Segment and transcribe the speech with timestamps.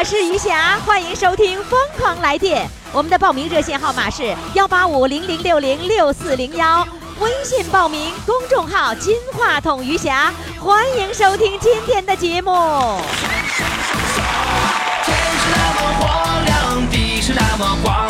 [0.00, 2.66] 我是余霞，欢迎收听《疯狂来电》。
[2.90, 12.50] 我们的报名热线号码是幺八五零零六零六四零幺，微信报名，公众号“金话筒余霞”，欢迎收听今天的节目。
[15.04, 16.08] 天是那么火
[16.46, 18.08] 亮，地是那么广，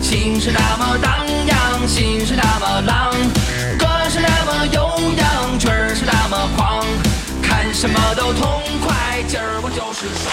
[0.00, 3.10] 情是那么荡漾，心是那么浪，
[3.76, 6.86] 歌是那么悠扬，曲儿是那么狂，
[7.42, 10.32] 看什么都痛快，今儿我就是爽。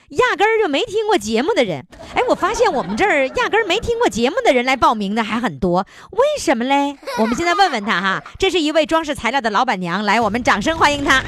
[0.11, 1.85] 压根儿就没听过节目的人。
[2.13, 6.97] 哎，我发现我们这儿压根儿没听过节目的人来报名的还很多，为什么嘞？
[7.17, 8.21] 我们现在问问他哈。
[8.37, 11.21] 这是一位装饰材料的老板娘，来，我们掌声欢迎她。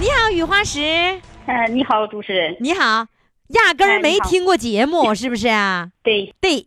[0.00, 0.80] 你好，雨花石，
[1.46, 2.56] 呃，你好，主持人。
[2.58, 3.06] 你好，
[3.50, 5.90] 压根儿没听过节目，是不是啊？
[6.02, 6.66] 对，对，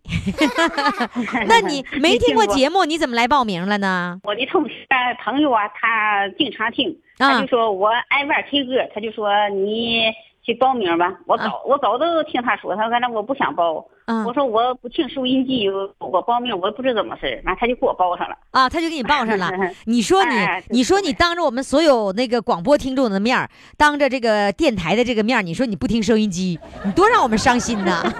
[1.47, 4.21] 那你没听过节目，你怎么来报名了呢？
[4.23, 10.11] 我的同事呃朋友啊，他经常听，啊他就说我爱玩 K 歌，他就说你
[10.43, 11.17] 去报名吧。
[11.25, 13.85] 我早、我早都听他说，他说那我不想报。
[14.05, 15.67] 嗯我说我不听收音机，
[15.97, 18.35] 我报名我不知怎么事儿，完他就给我报上了。
[18.51, 19.51] 啊，他就给你报上了。
[19.85, 28.03] 你说你哎，你说你当着我们所有那个广播听众的面儿，当着这个电台的这个面儿，你说你不听收音机，你多让我们伤心呐！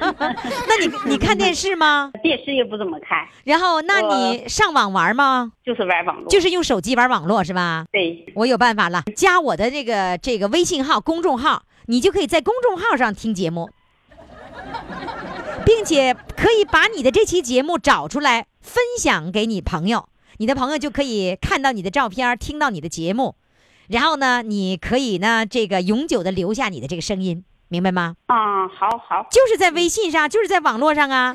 [0.00, 2.10] 那你你看电视吗？
[2.22, 5.52] 电视也不怎么看，然后那你上网玩吗？
[5.64, 6.28] 就是玩网络。
[6.28, 7.84] 就是用手机玩网络是吧？
[7.92, 13.70] 对，我有办法了，加我的这个这个微信号公众号，你就可以在公众号上听节目，
[15.64, 20.08] 并且可以把你的这期节目找出来分享给你朋友，
[20.38, 23.36] 你的朋友就可以看到你的照片，听到你的节目，
[23.88, 28.16] 然后呢，你可以呢这个永久的留下你的这个声音，明白吗？
[28.26, 31.34] 啊，好好，就是在微信上，就是在网络上啊，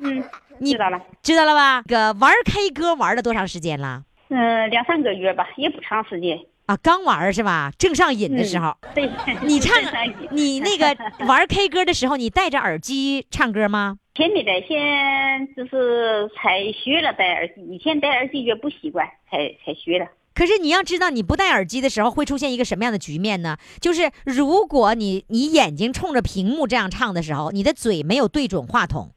[0.00, 0.22] 嗯，
[0.58, 1.00] 你知道了。
[1.22, 1.82] 知道了吧？
[1.82, 4.02] 个玩 K 歌玩了多长时间了？
[4.30, 6.38] 嗯、两三个月吧，也不长时间。
[6.68, 7.72] 啊，刚玩是吧？
[7.78, 8.76] 正上瘾的时候。
[8.94, 9.10] 对，
[9.42, 9.74] 你唱
[10.30, 13.96] 你 那个玩 K 歌的时候，你戴着耳机唱歌吗？
[14.14, 20.06] 前没戴，先就是才学了戴耳机，以前戴耳机也不习惯，才才学的。
[20.34, 23.56] 可是你要知道，你不戴耳机的时候会出现一个什么样的局面呢？
[23.80, 29.10] 就是如果你你眼睛冲着屏幕这样唱的时候，你的嘴没有对准话筒，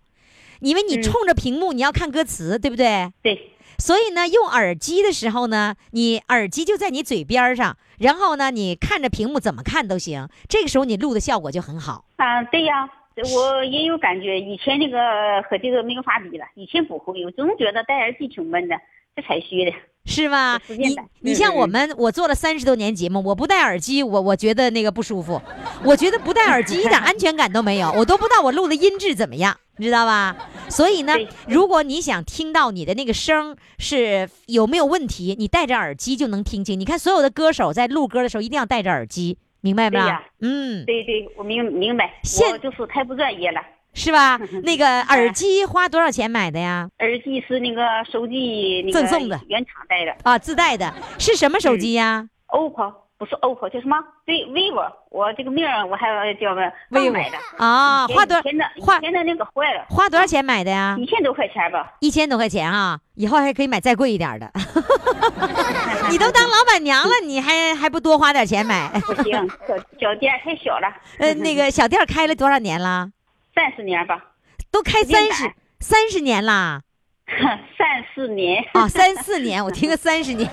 [0.62, 3.12] 因为你嗯冲着屏幕，你要看歌词，对不对？
[3.22, 10.30] 对，所以呢，用耳机的时候呢，你耳机就在你嘴边上，然后呢，你看着屏幕怎么看都行。
[10.48, 12.06] 这个时候你录的效果就很好。
[12.18, 12.88] 啊，对呀，
[13.34, 18.76] 我也有感觉，以前那个和这个没有法比了，以前不会，我总觉得戴耳机挺闷的，
[19.16, 19.74] 这才学的。
[20.06, 20.60] 是吧？
[20.68, 25.42] 你你像我们，我做了三十多年节目，我不戴耳机，我我觉得那个不舒服，
[25.86, 30.36] 我觉得不戴耳机一点安全感都没有，我都不知道我录的音质怎么样，你知道吧？
[30.70, 31.16] 所以呢，
[31.48, 36.80] 如果你想听到你的那个声是有没有问题，你戴着耳机就能听清。
[36.80, 40.24] 你看所有的歌手在录歌的时候一定要戴着耳机，明白吧对呀？
[40.42, 43.62] 嗯，对对，我明明白，现我就是太不专业了。
[43.94, 44.40] 是吧？
[44.64, 46.88] 那个耳机花多少钱买的呀？
[47.00, 53.98] 耳机是那个手机赠送的原厂带的啊，自带的，是什么手机呀？，OPPO 不是 OPPO 叫什么？
[54.26, 57.38] 对，vivo，我这个名儿我还叫个刚 vivo 买的。
[57.58, 60.96] 啊，花多以前的花以前的那个坏了，花多少钱买的呀？
[60.98, 61.94] 一千多块钱吧。
[62.00, 64.50] 一千多块钱啊，以后还可以买再贵一点的。
[66.10, 68.90] 你都当老板娘了，你还还不多花点钱买？
[69.06, 69.32] 不行，
[69.68, 70.88] 小小店太小了。
[71.20, 73.10] 呃，那个小店开了多少年了？
[73.54, 74.34] 三十年吧，
[74.72, 76.82] 都开三十三十年啦
[77.78, 78.64] 三四年。
[78.74, 80.50] 啊，三四年，我听个三十年，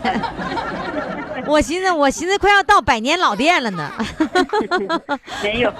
[1.46, 3.90] 我寻思我寻思快要到百年老店了呢。
[5.42, 5.72] 没有，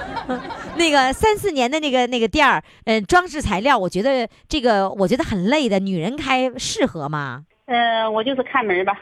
[0.76, 7.44] 那个三四年的那个那个店儿，嗯、装饰材料，我觉得这个我觉得很累的，女人开适合吗？
[7.66, 8.98] 呃，我就是看门吧，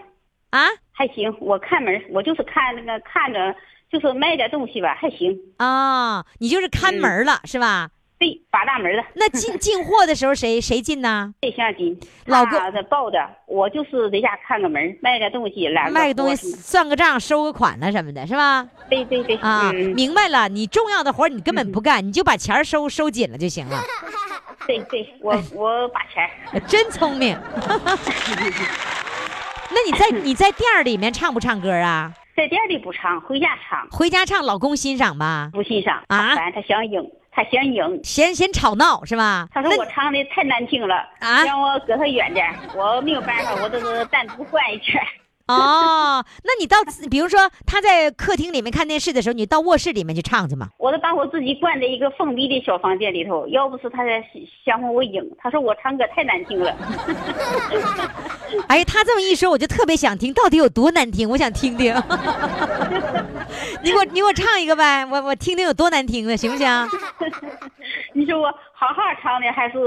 [0.51, 1.35] 啊还行。
[1.41, 3.55] 我看门，我就是看那个看着，
[3.91, 5.39] 就是卖点东西吧，还行。
[5.57, 7.89] 啊，你就是看门儿了、是吧？
[8.19, 9.05] 对，八大门的。
[9.15, 11.35] 那进 进货的时候谁谁进呢？
[11.41, 16.57] 对象进，老公他抱着我，就是在家看个门，卖个东西，来卖个东西西。
[16.57, 18.67] 算个账收个款了什么的，是吧？
[18.89, 23.79] 对对对，啊，嗯，明白了，你重要的活儿你根本不干，你就把钱收收紧了就行了，
[24.67, 26.29] 对对，我我把钱。
[26.67, 27.39] 真聪明。
[29.69, 32.13] 那你在你在店儿里面唱不唱歌啊？
[32.35, 35.51] 在店里不唱，回家唱，回家唱，老公欣赏吧？
[35.53, 36.03] 不欣赏。
[36.09, 37.03] 啊反正他想赢，
[37.37, 38.01] 他嫌赢。
[38.03, 39.47] 嫌嫌吵闹是吧？
[39.53, 42.51] 他说我唱的太难听了，啊让我隔他远点。
[42.75, 45.07] 我没有办法，我都是单独换一圈儿。
[45.55, 46.79] 哦，那你到
[47.09, 50.71] 比如说他在客厅里面看电视的时候，你到卧室里面去唱去吗？
[50.79, 54.25] 我都把我自己关在一个封闭的小房间里头，要不是他在
[54.65, 56.77] 想哄我影，他说我唱歌太难听了。
[58.67, 61.29] 哎，他这么一说，我就特别想听，到底有多难听？
[61.31, 61.95] 我想听听。
[63.83, 66.67] 你给我，你给我唱一个呗，我我听听有多难听的，行不行？
[68.15, 69.79] 你说我好好唱的还是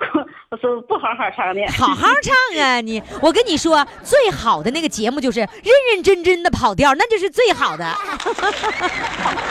[0.50, 1.60] 我说不好好唱的？
[1.72, 3.02] 好好唱啊你！
[3.22, 5.48] 我跟你说，最好的那个节目就是认
[5.94, 7.84] 认真真的跑调，那就是最好的，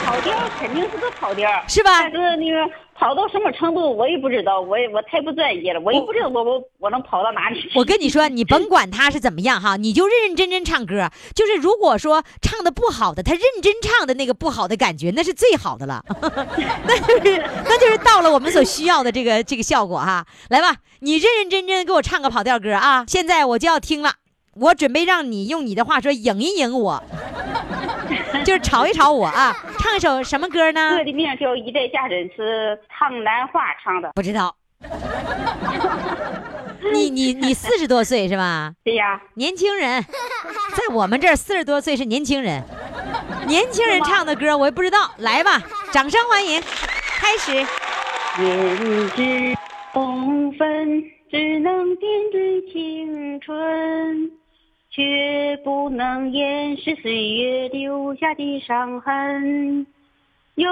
[0.04, 2.10] 跑调肯定是个跑调，是吧但？
[2.10, 2.70] 是那个
[3.00, 7.70] 跑到什么程度我也不知道，我也我太不专业了，我也不知道我我我能跑到哪里去。
[7.74, 11.08] 我跟你说，你甭管他是怎么样哈，你就认认真真唱歌。
[11.34, 16.04] 就是如果说唱的不好的，他认真唱的那个不好的感觉，那是最好的了，
[16.86, 20.26] 那就是那就是到了我们所需要的这个这个效果哈。
[20.50, 23.06] 来吧，你认认真真给我唱个跑调歌啊！
[23.08, 24.12] 现在我就要听了，
[24.54, 27.02] 我准备让你用你的话说赢一赢我，
[28.44, 29.56] 就是吵一吵我啊！
[29.78, 31.04] 唱一首什么歌呢我？
[31.04, 34.10] 的名叫《一代佳人》，是唐兰花唱的。
[34.14, 34.54] 不知道。
[36.92, 38.72] 你你你四十多岁是吧？
[38.82, 42.64] 对呀，年轻人，在我们这儿四十多岁是年轻人，
[43.46, 45.62] 年轻人唱的歌我也不知道，来吧，
[45.92, 46.60] 掌声欢迎，
[47.18, 47.64] 开始。
[48.36, 49.56] 胭脂
[49.92, 54.30] 红粉只能点缀青春，
[54.90, 59.86] 却不能掩饰岁月留下的伤痕。
[60.56, 60.68] 有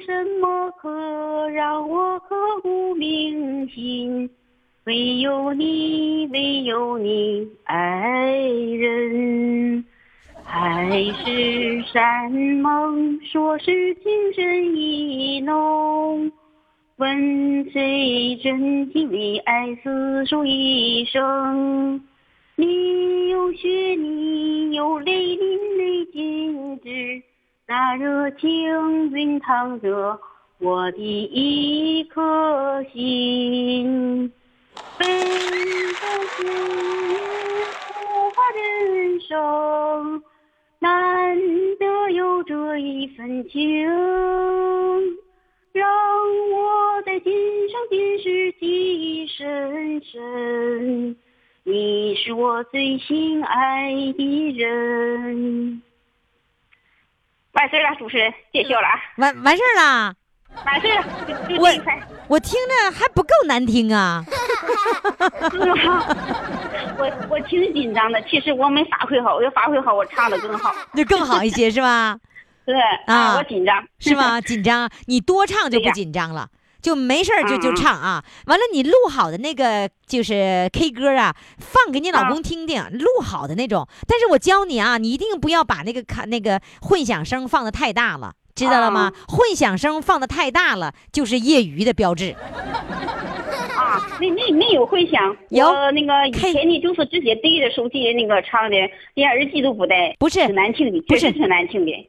[0.00, 4.28] 什么可让我刻骨铭心？
[4.84, 9.82] 唯有你，唯有你，爱人。
[10.44, 10.86] 海
[11.24, 16.30] 誓山盟，说是情深意浓。
[16.96, 22.00] 问谁真情为爱厮守一生？
[22.54, 27.20] 你有血，你有泪，淋漓尽致，
[27.66, 30.20] 那热情熨烫着
[30.60, 34.30] 我的一颗心。
[34.96, 37.18] 悲伤岁月
[37.90, 40.22] 浮华人生，
[40.78, 41.36] 难
[41.80, 43.84] 得有这一份情。
[45.72, 45.90] 让
[49.36, 51.16] 深深，
[51.64, 55.82] 你是我最心爱的人。
[57.52, 58.94] 完事儿了，主持人见笑了啊！
[59.16, 60.14] 完完事儿了，
[60.64, 64.24] 完事儿了，就就我这一块，我听着还不够难听啊！
[66.96, 70.72] 我我挺紧张的，其实我没发挥好，我要发挥好，我唱的更好。
[70.94, 72.16] 就更好一些是吧？
[72.64, 72.74] 对
[73.06, 74.14] 啊我紧张是？
[74.14, 74.40] 吗？
[74.40, 76.48] 紧张，你多唱就不紧张了。
[76.84, 83.88] 就没事儿就就唱啊，完了你录好的那个就是 K 歌啊，放给你老公听听，录好的那种。
[84.06, 89.10] 但是我教你啊，你一定不要把那个卡那个混响声放的太大了，知道了吗？
[89.28, 92.36] 混响声放的太大了，就是业余的标志。
[93.76, 95.72] 啊，那那没有混响，有。
[95.90, 98.76] 那个以前呢就是直接对着手机那个唱的，
[99.14, 100.46] 连耳机都不带，不是。
[100.46, 101.32] 挺难听的，不是。
[101.32, 101.92] 挺难听的。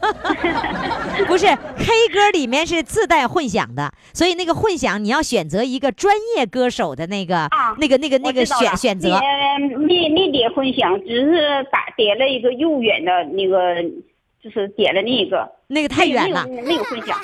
[1.26, 9.18] 不是 K 歌里面是自带混响的，所以那个混响你要选择一个专业歌手的那个、啊那个、那个、那个选选择。
[9.58, 13.82] 没没没点混响，只是打点了一个右远的那个，
[14.42, 17.16] 就是点了那一个，那个太远了，没有混响。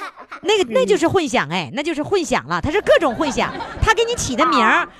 [0.42, 4.58] 那个 那就是混响哎，那就是混响了，它是各种混响，他给你起的名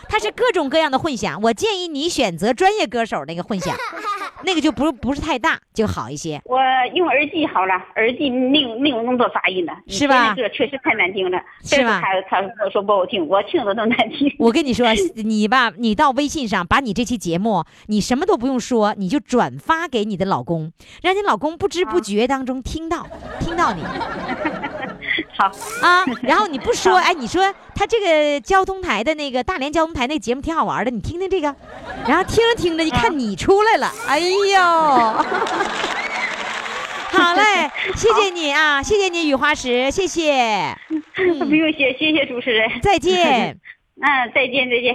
[0.09, 1.41] 它是各种各样的混响。
[1.43, 3.75] 我建议你选择专业歌手那个混响，
[4.45, 6.41] 那个就不不是太大就好一些。
[6.45, 6.59] 我
[6.95, 9.73] 用耳机好了，耳机没有没有那么多杂音了。
[9.88, 14.35] 是吧这确实太难听了，是吧他他跟我说不好听，我听着都难听。
[14.38, 20.73] 我跟你说，你吧，你到微信上把你这期节目，你什么都不用说，你就转发给你的老公，
[21.03, 23.07] 让你老公不知不觉当中听到，
[23.40, 23.83] 听到你
[25.37, 25.47] 好，
[25.83, 26.05] 啊。
[26.23, 31.55] 然后你不说，哎，你说他这个交通台的那个大连交通台那个节目挺好玩的，你听听这个，
[32.07, 34.61] 然后听着听着，一看你出来了，哎呦。
[37.09, 40.76] 好嘞，谢谢你啊，谢谢你雨花石，谢谢，
[41.14, 42.69] 不用谢，谢谢主持人。
[42.83, 43.59] 再见。
[44.02, 44.95] 嗯，再见，再见。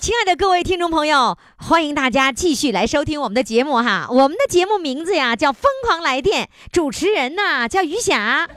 [0.00, 4.06] 亲爱的各位听众朋友，欢迎大家继续来收听我们的节目哈。
[4.08, 8.48] 我们的节目名字呀叫《疯狂来电》，主持人呢叫余霞。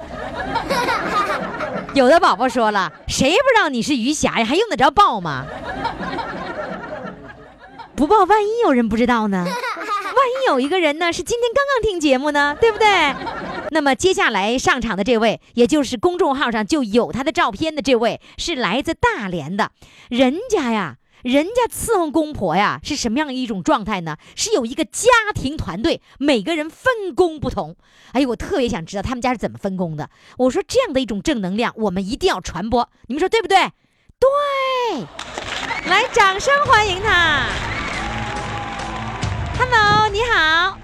[1.94, 4.46] 有的宝宝说了，谁不知道你是余霞呀？
[4.46, 5.46] 还用得着报吗？
[7.94, 9.44] 不报，万一有人不知道呢？
[9.46, 12.88] 万一有一个人呢是今天刚刚听节目呢，对不对？
[13.72, 19.72] 那么接下来上场的这位，也就是公众号上就有他的照片的这位，是来自大连的，
[20.08, 20.96] 人家呀。
[21.24, 24.18] 人家伺候公婆呀，是什么样一种状态呢？
[24.36, 27.77] 是有一个家庭团队，每个人分工不同。
[28.12, 30.10] 哎呦，我特别想知道他们家是怎么分工的。
[30.38, 32.89] 我说这样的一种正能量，我们一定要传播。
[33.08, 33.56] 你们说对不对？
[34.20, 34.30] 对，
[35.89, 37.46] 来，掌声欢迎他。
[39.58, 40.77] Hello，你好，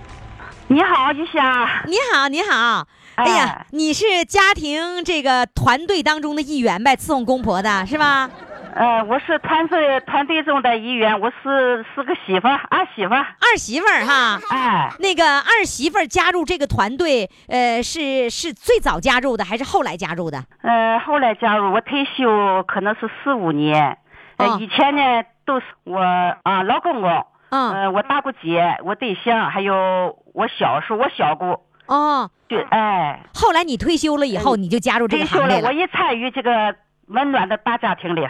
[0.70, 1.84] 你好，吉霞。
[1.86, 2.88] 你好，你好。
[3.16, 8.32] 哎呀，你是家庭这个团队当中的一员呗，伺候公婆的是吧？
[8.76, 14.40] 呃，我是团队团队中的一员，我是是个媳妇儿，二媳妇儿，二媳妇儿哈。
[14.50, 20.44] 哎，那个二媳妇儿加入这个团队，呃，是是最早加入的，还是后来加入的？
[20.62, 23.98] 呃，后来加入，我退休可能是四五年。
[24.38, 25.02] 呃，以前呢
[25.46, 26.00] 都是我
[26.44, 31.60] 啊老公公，嗯，我大姑姐，我对象，还有我小叔，我小姑。
[31.88, 33.20] 哦，对，哎。
[33.34, 35.68] 后来你退休了以后，你就加入这个行列了。
[35.68, 36.76] 我一参与这个
[37.08, 38.26] 温暖的大家庭里。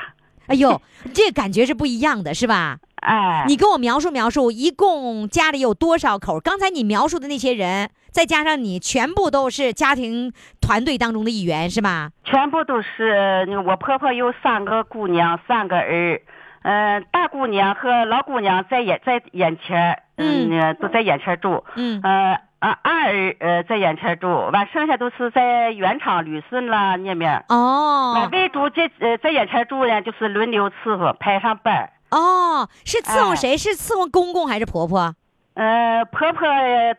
[0.49, 0.81] 哎呦，
[1.13, 2.79] 这感觉是不一样的，是吧？
[3.01, 6.37] 哎，你跟我描述描述，一共家里有多少口？
[6.39, 12.11] 刚才你描述的那些人，再加上你，全部都是家庭团队当中的一员，是吧？
[12.25, 13.47] 全部都是。
[13.65, 16.21] 我婆婆有三个姑娘，三个儿。
[16.63, 21.63] 嗯，大姑娘和老姑娘在眼在眼前，嗯，都在眼前住。
[21.75, 22.41] 嗯，呃。
[22.59, 27.43] 啊，二呃在眼前住，完剩下都是在原厂旅顺啦那边。
[27.47, 28.13] 哦。
[28.15, 31.89] 完为主这呃在眼前住呢，就是轮流伺候，排上班。
[32.11, 33.55] 哦，是伺候谁？
[33.55, 35.15] 是伺候公公还是婆婆？
[35.53, 36.47] 呃，婆婆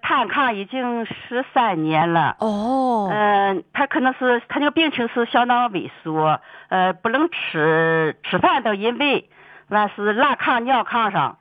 [0.02, 2.36] 瘫炕已经十三年了。
[2.40, 3.10] 哦。
[3.12, 9.28] 嗯，她可能是她那个病情是相当萎缩，呃，不能吃吃饭都因为
[9.68, 11.36] 完是拉炕尿炕上。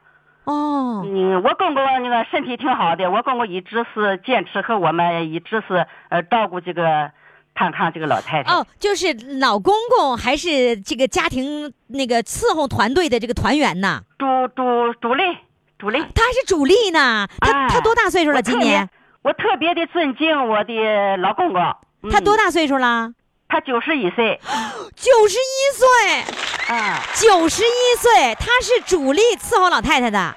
[0.46, 7.12] 哦，嗯，我公公那个身体挺好的，我公公一直是坚持和我们一直是呃照顾这个
[7.54, 8.52] 看看这个老太太。
[8.52, 14.02] 哦，就是老公公还是这个家庭那个伺候团队的这个团员呢？
[14.18, 15.24] 主主主力，
[15.78, 16.00] 主力。
[16.16, 17.28] 他还是主力呢？
[17.40, 18.42] 他他多大岁数了？
[18.42, 18.90] 今年？
[19.22, 21.62] 我特别的尊敬我的老公公。
[22.10, 23.12] 他多大岁数了？
[23.50, 24.40] 他九十一岁。
[24.96, 26.46] 九十一岁。
[26.70, 30.36] 啊，九十一岁，他是主力伺候老太太的，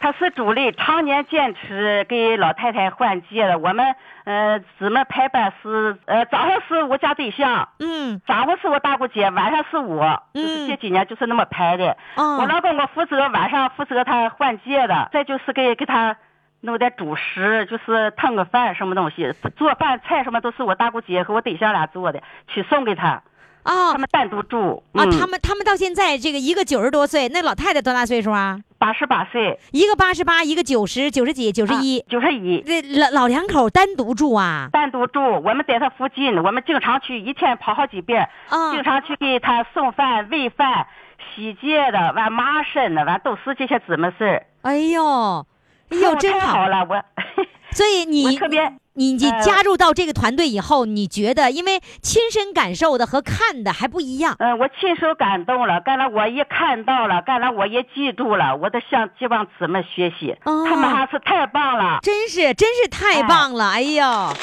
[0.00, 3.56] 他是主力，常年坚持给老太太换届的。
[3.56, 11.96] 我们呃姊妹排班是呃早上是我家对象，嗯，上午是我大姑姐，晚上是我，就是这几年就是那么排的。
[12.16, 16.16] 我老公我负责晚上负责他换届的，再就是给给他
[16.60, 23.22] 弄点主食，就是烫个饭什么东西，做饭菜什么都是我大姑姐和我对象俩做的，去送给他。
[23.62, 25.04] 哦，他们单独住啊。
[25.04, 28.58] 他们他们到现在这个一个九十多岁，那老太太多大岁数啊？
[28.78, 29.58] 八十八岁。
[29.72, 32.62] 一个八十八，一个九十九十几，九十一，九十一。
[32.62, 34.68] 这老老两口单独住啊？
[34.72, 38.30] 单独住，我们在他附近，我们经常去，一天跑好几遍。
[38.48, 38.72] 啊。
[38.72, 40.86] 经常去给他送饭、喂饭、
[41.34, 44.46] 洗洁的，完抹身的，完都是这些姊妹事儿。
[44.62, 45.44] 哎呦，
[45.90, 47.04] 哎呦， 真好了，我。
[47.72, 48.72] 所以你特别。
[48.94, 54.34] 你你加入到这个团队以后，你觉得因为亲身感受的和看的还不一样。
[54.40, 64.34] 嗯，我亲手感动了，干了我也看到了，干了我也记住了，我都向这帮姊妹学习，他们还是太棒了，真是真是太棒了，哎呦，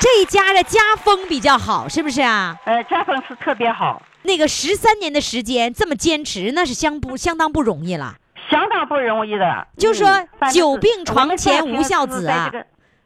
[0.00, 2.56] 这一家的家风比较好，是不是啊？
[2.64, 4.02] 呃，家风是特别好。
[4.22, 8.16] 那个十三年的时间这么坚持，那是相不相当不容易了，
[8.50, 9.66] 相当不容易的。
[9.76, 10.08] 就说
[10.52, 12.50] 久病床前无孝子啊。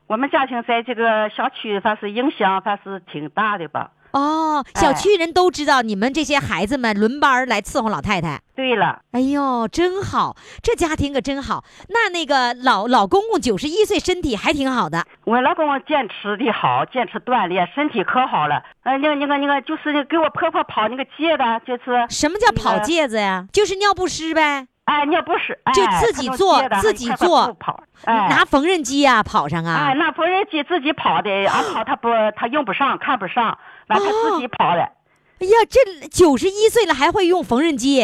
[0.06, 3.90] 我们家庭在这个小区，反是影响，反是挺大的吧。
[4.10, 8.42] 哦，小区人都知道你们这些孩子们轮班来伺候老太太。
[8.54, 11.64] 对了，哎呦，真好，这家庭可真好。
[11.88, 15.06] 那那个老老公公九十一岁，身体还挺好的。
[15.24, 18.62] 我老公公坚持的好，坚持锻炼，身体可好了。
[18.82, 23.46] 呃，那个那个那个就是给我婆婆跑那个疖子，就是什么叫跑戒子呀？
[23.50, 24.66] 就是尿不湿呗。
[24.84, 29.86] 哎，尿不湿，就自己做，自己做跑，拿缝纫机呀跑上啊。
[29.88, 34.82] 哎，拿缝纫机自己跑的，俺跑他不，他用不上，看不上，完他自己跑的。
[34.82, 38.02] 哎呀，这九十一岁了还会用缝纫机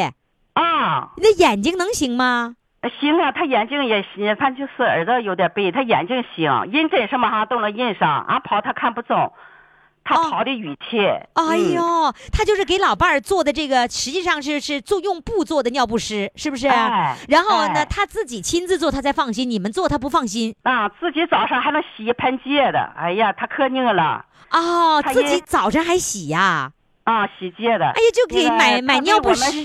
[0.54, 1.10] 啊？
[1.16, 2.54] 那眼睛能行吗？
[3.00, 8.24] 行啊，他眼睛也行，他就是耳朵有点背，他眼睛行，印针什么哈都能印上。
[8.28, 9.32] 俺跑他看不中。
[10.08, 10.98] 他跑的语气，
[11.34, 11.82] 哎呦，
[12.32, 16.66] 他就是给老伴儿做的这个，实际上是是做用布做的尿不湿，是不是？
[16.66, 19.48] 然后呢，他自己亲自做，他才放心。
[19.50, 20.88] 你们做他不放心啊。
[20.88, 24.24] 自己早上还能洗一盆疖的，哎呀，他可拧了。
[24.50, 26.72] 哦，自己早上还洗呀？
[27.04, 27.84] 啊，洗疖的。
[27.84, 29.62] 哎呀，就给买买尿不湿，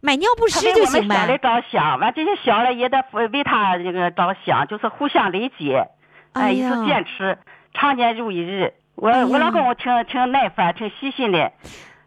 [0.00, 1.16] 买尿不湿就行呗。
[1.16, 5.88] 小的着想，完这些小的也得为他这个着想，就是互相理解。
[6.34, 7.36] 哎，一直坚持，
[7.74, 8.72] 常年如一日。
[8.96, 11.52] 我我老公我挺挺耐烦，挺细心的，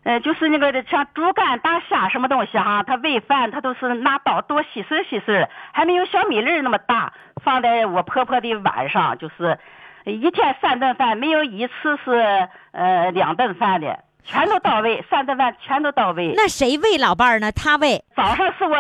[0.03, 9.59] 呃，就是那个像猪肝、大虾什么东西哈，他喂饭他都是拿刀剁细碎细碎，还没有小米粒那么大，放在我婆婆的碗上，就是
[10.05, 16.33] 一天三顿饭，没有一次是呃两顿饭的，全都到位，三顿饭全都到位。
[16.35, 17.51] 那谁喂老伴儿呢？
[17.51, 18.03] 他喂。
[18.15, 18.75] 早上是我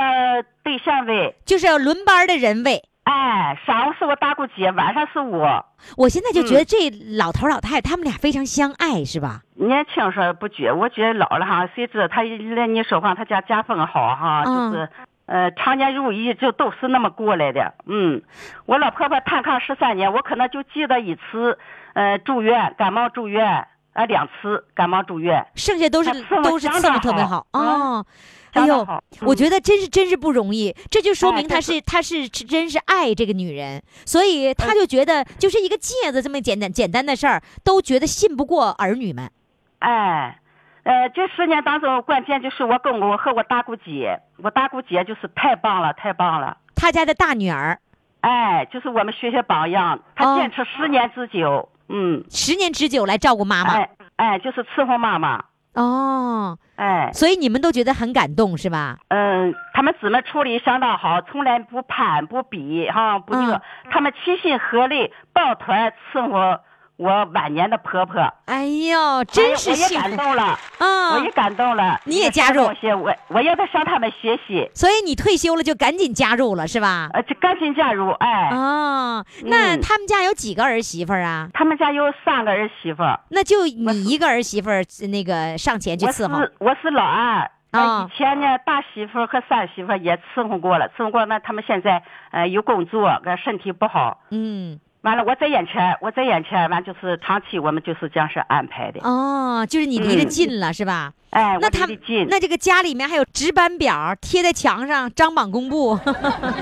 [0.63, 2.81] 对象喂，就是要轮班的人喂。
[3.03, 5.65] 哎，上午是我大姑姐，晚上是我。
[5.97, 9.41] 我现在就觉得这老头老太太他们俩非常相爱，是吧？
[9.55, 14.89] 年轻时候不觉，我觉得老了哈，谁知道他来你说话，他家家风好哈，就是
[15.25, 17.73] 呃，常年如一，就都是那么过来的。
[17.87, 18.21] 嗯，
[18.65, 21.57] 我老婆婆瘫炕十三年，我可能就记得一次，
[21.93, 26.11] 呃，住院感冒住院，啊，两次感冒住院，剩下都是
[26.43, 28.05] 都是伺候特别好哦。
[28.53, 28.83] 哎呦，
[29.21, 39.29] 我觉得真是真是不容易，这就说明他是他是真是爱这个女人，所以他就觉得就是一个戒指这么简单简单的事儿，都觉得信不过儿女们。
[39.77, 40.39] 哎，
[40.81, 46.57] 呃，这十年当中，关键就是我公公和我大姑姐，我大姑姐就是太棒了，太棒了。
[46.75, 47.79] 她家的大女儿，
[48.21, 55.43] 哎，就是我们学学榜样，她坚持十年之久，嗯，十年之久来照顾妈妈，哎，哎，就是伺候妈妈。
[55.73, 58.97] 哦，哎，所以你们都觉得很感动是吧？
[59.09, 66.59] 嗯，他们姊妹处理相当好，从来不攀不比哈，不那个，他们齐心合力抱团伺候。
[66.99, 71.97] 我晚年的婆婆，哎呦，真是我也感动了，嗯，我也感动了。
[72.03, 72.63] 你也加入？
[72.63, 74.69] 我我也得向他们学习。
[74.75, 77.09] 所以你退休了就赶紧加入了是吧？
[77.13, 78.49] 呃，就赶紧加入，哎。
[78.51, 81.47] 哦，那他们家有几个儿媳妇啊？
[81.53, 83.01] 他们家有三个儿媳妇。
[83.29, 84.69] 那就你一个儿媳妇
[85.09, 86.37] 那个上前去伺候。
[86.37, 88.09] 我是我是老二啊。
[88.11, 91.25] 以前呢，大媳妇和三媳妇也伺候过了，伺候过。
[91.27, 94.19] 那他们现在呃有工作，个身体不好。
[94.31, 94.81] 嗯。
[95.01, 98.99] 完了，我在眼前，我在眼前，完就是长期我们就是这样是安排的。
[99.03, 101.13] 哦，就是你离得近了，是吧？
[101.29, 101.85] 哎，那他
[102.27, 105.97] 那这个家里面还有值班表贴在墙上，张榜公布。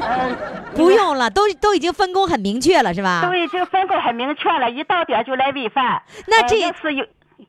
[0.76, 3.22] 不用了，都都已经分工很明确了，是吧？
[3.28, 6.04] 都已经分工很明确了，一到点就来喂饭。
[6.28, 7.06] 那这次有。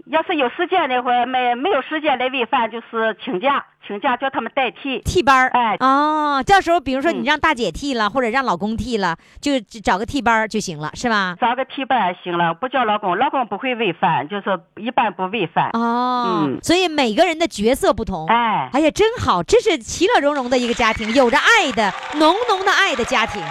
[0.07, 5.48] 要是有时间的话，没没有时间来喂饭，就是请假，请假叫他们代替替班儿。
[5.48, 11.37] 哎，哦，到时候比如说你让大姐替了，或者让老公替了，就找个替班就行了，是吧？
[11.40, 15.70] 找个替班行了，不叫老公，老公不会喂饭，就是一般不喂饭。
[15.72, 18.27] 哦，嗯，所以每个人的角色不同。
[18.29, 23.42] 哎，哎呀，真好，这是其乐融融的一个家庭，有着爱的浓浓的爱的家庭。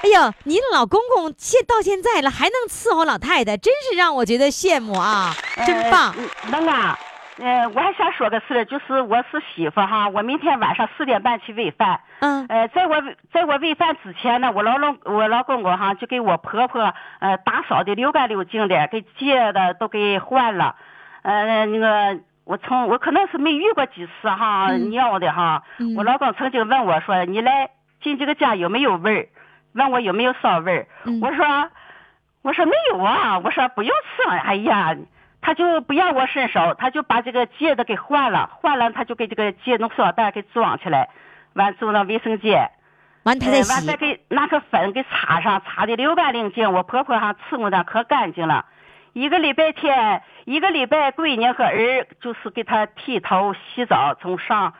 [0.00, 5.32] 哎呦，您老公公现到现在了，还能伺候老太太，真是让我觉得羡慕啊！
[5.66, 6.14] 真棒。
[6.52, 6.96] 能啊，
[7.38, 12.00] 呃，我还想说个事就是我是媳妇哈，我明天晚上四点半去喂饭。
[12.20, 12.46] 嗯。
[12.48, 12.94] 呃，在我
[13.32, 20.76] 在我喂饭之前呢，我老公我老公公哈就给我婆婆呃打扫的溜干溜净的，给借的都给换了。
[21.22, 25.64] 呃，那个我从我可能是没遇过几次哈尿的哈。
[25.96, 29.28] 我老公曾经问我说：“你来进这个家有没有味儿？”
[29.72, 30.86] 问我有没有骚味儿，
[31.20, 31.70] 我说，
[32.42, 34.36] 我说没有啊，我说不用吃了。
[34.38, 34.96] 哎呀，
[35.40, 41.08] 他就不让我伸手，他就把这个戒子给换了，换了他就给这个戒弄塑料袋给装起来，
[41.54, 42.70] 完做那卫生间，
[43.24, 46.72] 完他再洗，完再给拿个粉给擦上，擦的溜干净净。
[46.72, 48.64] 我婆婆还伺候的可干净了，
[49.12, 54.74] 一个礼拜天，一个礼拜闺女和儿就是给他剃头洗澡，从上。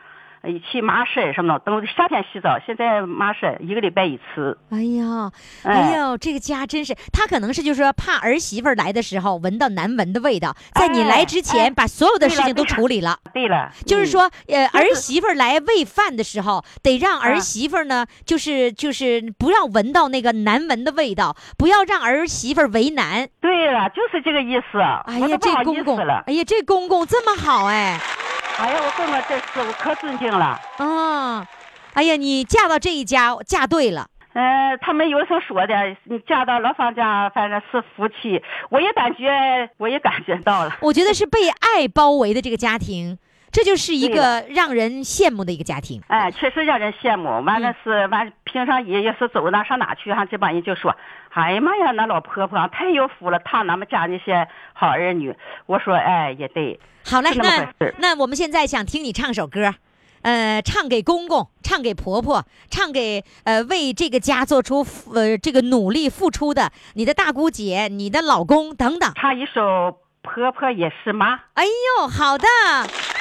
[0.71, 4.57] 去麻绳什么的，等夏天洗澡，现在麻绳一个礼拜一次。
[4.69, 5.31] 哎呀，
[5.63, 13.19] 哎呦，这个家真是，他可能是就是说怕儿媳妇来的时候闻到难闻的味道，在你来之前把所有的事情都处理了。
[13.33, 23.27] 对了，就是说，呃， 儿媳妇来喂饭的时候，得让儿媳妇呢，就是就是不要闻到那个难闻的味道，不要让儿媳妇为难。
[23.41, 24.79] 对了，就是这个意思。
[24.79, 27.99] 哎呀，这公公，哎呀，这公公这么好哎。
[28.59, 30.59] 哎呀，我公公这次我可尊敬了。
[30.79, 31.47] 嗯，
[31.93, 34.05] 哎呀，你嫁到这一家嫁对了。
[34.33, 40.75] 嗯，他们有时候说的，你嫁到老方家，反正是夫妻，我也感觉，我也感觉到了。
[40.81, 43.17] 我觉得是被爱包围的这个家庭，
[43.49, 46.01] 这就是一个让人羡慕的一个家庭。
[46.07, 47.41] 哎，确实让人羡慕。
[47.43, 50.95] 完了是完，平常也也是走哪上哪去哈，这帮人就说
[51.31, 55.33] ：“哎呀妈呀，那老婆婆太有福了，她哪么嫁那些好儿女？”
[55.67, 59.73] 我说：“哎，也对。”好嘞，那那我们现在想听你唱首歌，
[60.21, 69.11] 呃，唱给公公，唱给婆婆，唱给呃为这个家做出呃这个努力付出的你的大姑姐、你的老公等等。
[69.15, 69.61] 唱一首
[70.21, 71.35] 《婆婆也是妈》。
[71.53, 72.47] 哎呦，好的，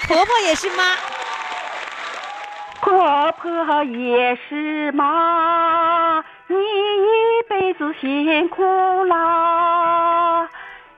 [0.09, 0.85] 婆婆也是妈，
[2.83, 8.65] 婆婆也是妈，你一辈子辛苦
[9.05, 10.49] 啦。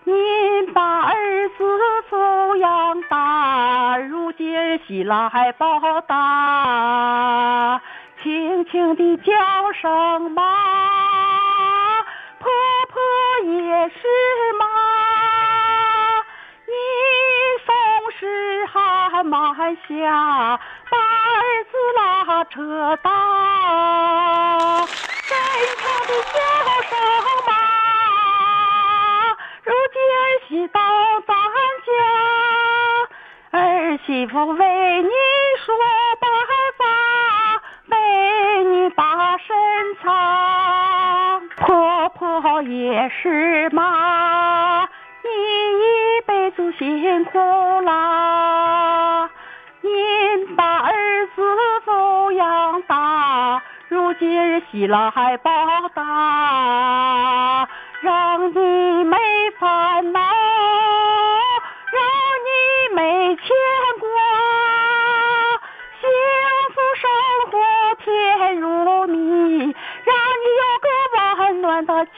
[0.05, 1.65] 您把儿子
[2.09, 7.83] 抚养大，如今儿媳来报答，
[8.23, 9.33] 轻轻地叫
[9.73, 10.43] 声妈，
[12.39, 12.49] 婆
[12.89, 13.01] 婆
[13.45, 13.99] 也是
[14.59, 14.65] 妈，
[16.67, 16.73] 你
[17.67, 17.75] 总
[18.19, 23.11] 是喊马下，把儿子拉扯大，
[26.11, 26.41] 的叫
[26.89, 26.93] 声
[27.47, 27.51] 妈。
[29.65, 30.19] 如今儿
[30.49, 30.81] 媳到
[31.27, 31.31] 咱
[31.87, 31.91] 家，
[33.59, 33.59] 儿
[34.07, 35.11] 媳妇为你
[35.65, 35.75] 说
[36.21, 36.27] 白
[36.79, 36.83] 发，
[37.89, 37.95] 为
[38.65, 39.49] 你把身
[40.03, 40.07] 藏。
[41.57, 44.89] 婆婆也是妈，
[45.23, 47.39] 你一辈子辛苦
[47.83, 49.00] 啦。
[54.51, 55.53] 如今儿媳妇还报
[55.95, 57.69] 答。
[58.01, 59.17] 让你没
[59.61, 60.21] 烦恼，
[61.93, 62.03] 让
[62.47, 62.49] 你
[62.97, 63.47] 没牵
[64.01, 64.09] 挂，
[66.01, 66.03] 幸
[66.75, 67.05] 福生
[67.53, 67.55] 活
[68.03, 68.67] 甜如
[69.07, 69.19] 蜜，
[69.61, 70.89] 让你有个
[71.43, 72.11] 温暖的家。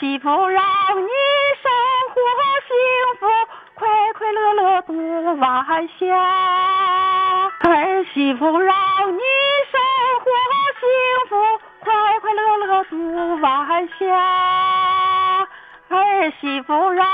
[0.00, 1.08] 媳妇让你
[1.62, 1.70] 生
[2.08, 2.16] 活
[2.66, 2.74] 幸
[3.20, 3.26] 福，
[3.74, 4.80] 快快乐乐。
[4.80, 4.94] 度
[5.36, 6.16] 晚霞，
[7.60, 8.74] 儿媳妇让
[9.12, 9.20] 你
[9.70, 9.78] 生
[10.24, 10.30] 活
[10.80, 10.88] 幸
[11.28, 11.36] 福，
[11.80, 14.06] 快快乐乐度晚霞。
[15.90, 17.06] 儿媳妇让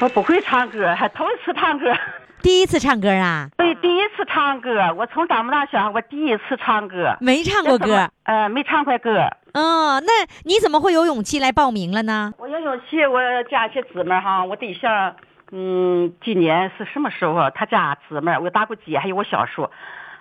[0.00, 1.92] 我不会唱歌，还头一次唱歌。
[2.42, 3.48] 第一次唱歌啊？
[3.58, 4.94] 对，第一次唱歌。
[4.96, 8.08] 我从长不大小，我第一次唱歌，没唱过歌。
[8.22, 9.28] 呃，没唱过歌。
[9.52, 10.12] 嗯，那
[10.44, 12.32] 你怎么会有勇气来报名了呢？
[12.38, 15.14] 我有勇气，我家些姊妹哈，我对象，
[15.52, 17.50] 嗯，今年是什么时候？
[17.50, 19.68] 他家姊妹，我大姑姐还有我小叔，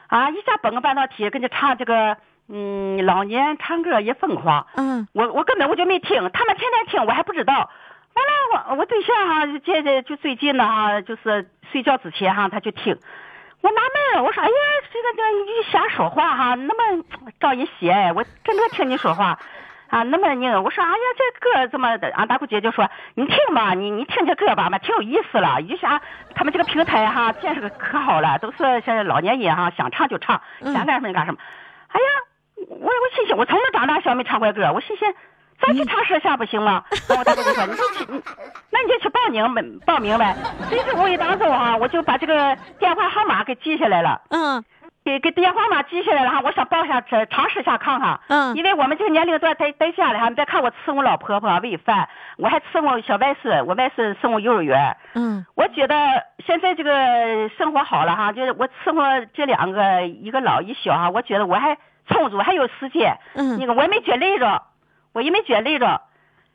[0.07, 2.17] 啊，一下蹦个半导体，跟着唱这个，
[2.49, 4.67] 嗯，老年唱歌也疯狂。
[4.75, 5.07] 嗯。
[5.13, 7.69] 我我根本我就没听，他们天天听，我还不知道。
[8.19, 12.97] 完了，我我对象哈，这这就最近呢哈，就是睡觉之前哈，他就听。
[13.62, 13.82] 我纳
[14.15, 14.53] 闷我说哎呀，
[14.93, 17.03] 这个这个你瞎说话哈，那么
[17.39, 19.38] 招人喜爱，我真的听你说话
[19.89, 22.10] 啊，那么你我说哎呀，这歌怎么的？
[22.13, 25.60] 俺大姑姐就说你听吧，你你听这歌吧嘛，挺有意思了。
[25.62, 26.01] 一下
[26.36, 31.38] 他们这个平台哈建设可好了，都是现在老年人哈想唱就唱，想干什么干什么。
[31.89, 32.08] 哎呀，
[32.67, 35.13] 我我心想，我从小长大小没唱过歌，我心想。
[35.61, 36.83] 咱去尝试一下不行吗？
[37.07, 38.05] 然后大哥就说：“你就去，
[38.71, 40.35] 那你就去报名呗，报名呗。”
[40.69, 44.21] 所以说，我一当中啊，我就把这个电话号码给记下来了。
[44.29, 44.63] 嗯。
[45.01, 48.19] 给给电话号码记下来了哈，我想报下这尝试下看看。
[48.27, 48.55] 嗯。
[48.55, 54.95] 因为我们这个年龄段在在家里哈，你别看我伺候老婆婆喂饭，我还伺候小外孙，我外孙送我幼儿园。
[55.15, 55.45] 嗯。
[55.55, 55.95] 我觉得
[56.45, 63.17] 现在这个生活好了哈，就是我伺候这两个，一个老一小哈，我觉得我还充足，还有时间。
[63.35, 63.57] 嗯。
[63.57, 64.61] 那个我也没觉累着。
[65.13, 66.01] 我也没觉累着，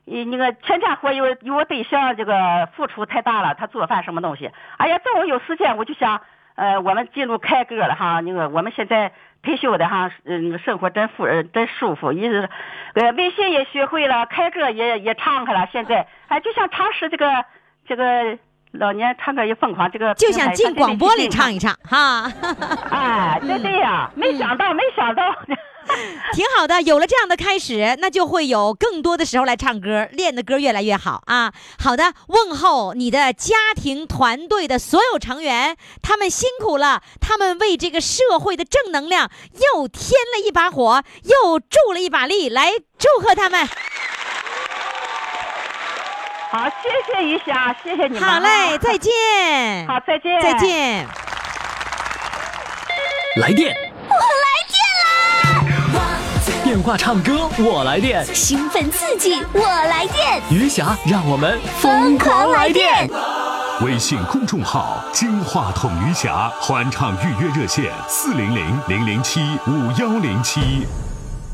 [0.04, 6.20] 你那个全家活有有我对象这个付出太大了，他做饭什么东西，哎呀，等我有时间我就想，
[6.54, 9.12] 呃，我们进入开歌了哈，那个我们现在
[9.42, 12.12] 退休的哈，嗯，生活真富，真舒服。
[12.12, 12.48] 意思，
[12.94, 15.68] 呃，微信也学会了，开歌也也唱开了。
[15.72, 17.44] 现在，哎，就想尝试这个
[17.86, 18.38] 这个
[18.70, 22.30] 老年唱歌也疯狂，这个就想进广播里唱一唱哈。
[22.90, 25.34] 哎，对对呀，没想到，没想到。
[26.34, 31.52] 挺好的，有了这样的开始，那就会有更多的时候来唱歌，练的歌越来越好啊！
[31.78, 39.30] 好的，问候你的家庭团队的所有成员，他们辛苦了，他们为这个社会的正能量
[39.74, 43.68] 又添了一把火，又助了一把力，来祝贺他们。
[46.50, 48.22] 好，谢谢于霞，谢谢你们。
[48.22, 49.86] 好嘞，再见。
[49.86, 50.42] 好，再见。
[50.42, 51.06] 再见。
[53.36, 53.93] 来电。
[56.74, 60.42] 电话唱歌，我来电；兴奋刺激，我来电。
[60.50, 63.08] 余霞，让我们疯狂来电！
[63.82, 70.84] 微信公众号“金话筒余霞”欢唱预约热线：四零零零零七五幺零七。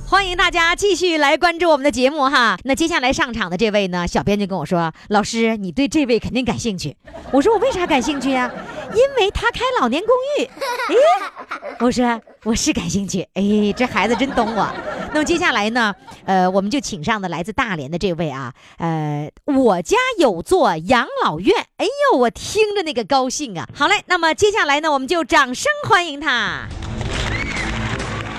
[0.09, 2.56] 欢迎大家继续来关注我们的节目哈。
[2.64, 6.96] 那接下来上场的这位呢，小编就跟我说：“老师，你对这位肯定感兴趣。”
[7.30, 8.50] 我说：“我为啥感兴趣呀？
[8.94, 10.44] 因为他开老年公寓。”
[10.90, 13.26] 哎，我说我是感兴趣。
[13.35, 13.42] 哎，
[13.76, 14.68] 这孩子真懂我。
[15.12, 21.57] 那么接下来呢，呃，我们就请上的来自大连的这位啊，呃，我家有座养老院。
[21.79, 23.68] 哎呦，我听着那个高兴啊。
[23.74, 26.66] 好嘞，那么接下来呢，我们就掌声欢迎他。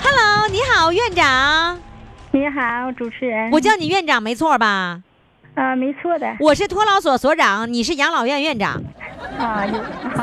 [0.02, 1.80] Hello，你好，院长。
[2.30, 3.50] 你好，主持人。
[3.52, 5.02] 我叫你院长没错吧？
[5.54, 6.36] 啊，没错的。
[6.40, 8.82] 我是托老所所长，你是养老院院长。
[9.38, 9.64] 啊，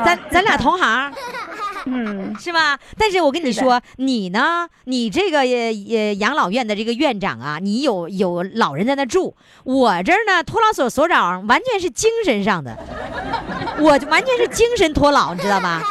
[0.04, 1.12] 咱咱俩同行。
[1.86, 2.78] 嗯，是吧？
[2.98, 4.68] 但是我跟你说，你呢？
[4.84, 9.34] 你这个呃养老院的这个院长啊，你有有老人在那住。
[9.64, 12.76] 我这儿呢，托老所所长完全是精神上的，
[13.78, 15.82] 我完全是精神托老，你知道吧？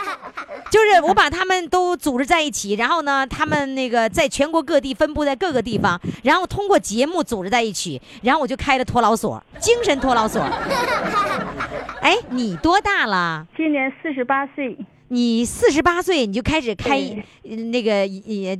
[0.69, 10.41] 就是我把他们都组织在一起，然后呢，他们那个在全国各地分布在各个地方，然后通过节目组织在一起，然后我就开了托老所，精神托老所。
[12.01, 13.45] 哎，你多大了？
[13.57, 14.77] 今年四十八岁。
[15.11, 17.01] 你四十八岁你就开始开
[17.43, 18.05] 那个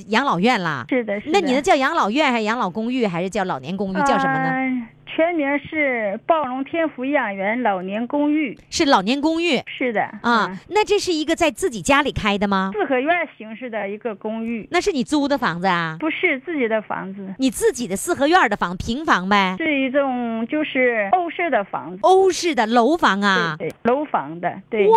[0.08, 0.84] 养老院啦？
[0.90, 1.32] 是的，是的。
[1.32, 3.98] 那你那叫养老院还是养老公寓还是叫老年公寓？
[4.00, 4.88] 叫什么呢？
[5.20, 10.58] 全名是暴龙天府养园老年公寓，是老年公寓，是的啊。
[10.70, 12.72] 那这是一个在自己家里开的吗？
[12.74, 14.66] 四合院形式的一个公寓。
[14.72, 15.98] 那是你租的房子啊？
[16.00, 19.58] 不是自己的房子，你自己的四合院的房，平房呗？
[19.58, 23.58] 是一种就是欧式的房子，欧式的楼房啊？
[23.60, 24.88] 对，楼房的，对。
[24.88, 24.96] 哇，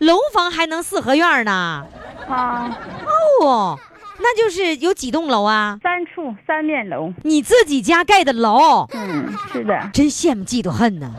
[0.00, 1.86] 楼房还能四合院呢？
[2.28, 2.78] 啊，
[3.40, 3.78] 哦。
[4.18, 5.78] 那就是有几栋楼啊？
[5.82, 7.12] 三处三面楼。
[7.22, 8.86] 你自己家盖的楼？
[8.92, 9.90] 嗯，是的。
[9.92, 11.14] 真羡慕嫉妒恨呢。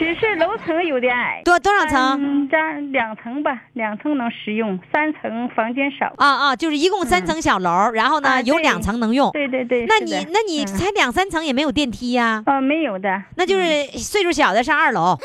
[0.00, 2.48] 只是楼层有点矮，多多少层？
[2.48, 6.10] 加两层吧，两层能使用，三层房间少。
[6.16, 9.30] 啊啊，就是一共三层小楼，然后呢有两层能用。
[9.32, 9.84] 对对对。
[9.84, 12.42] 那你那你才两三层也没有电梯呀？
[12.46, 13.22] 啊，没有的。
[13.36, 15.18] 那就是岁数小的上二楼，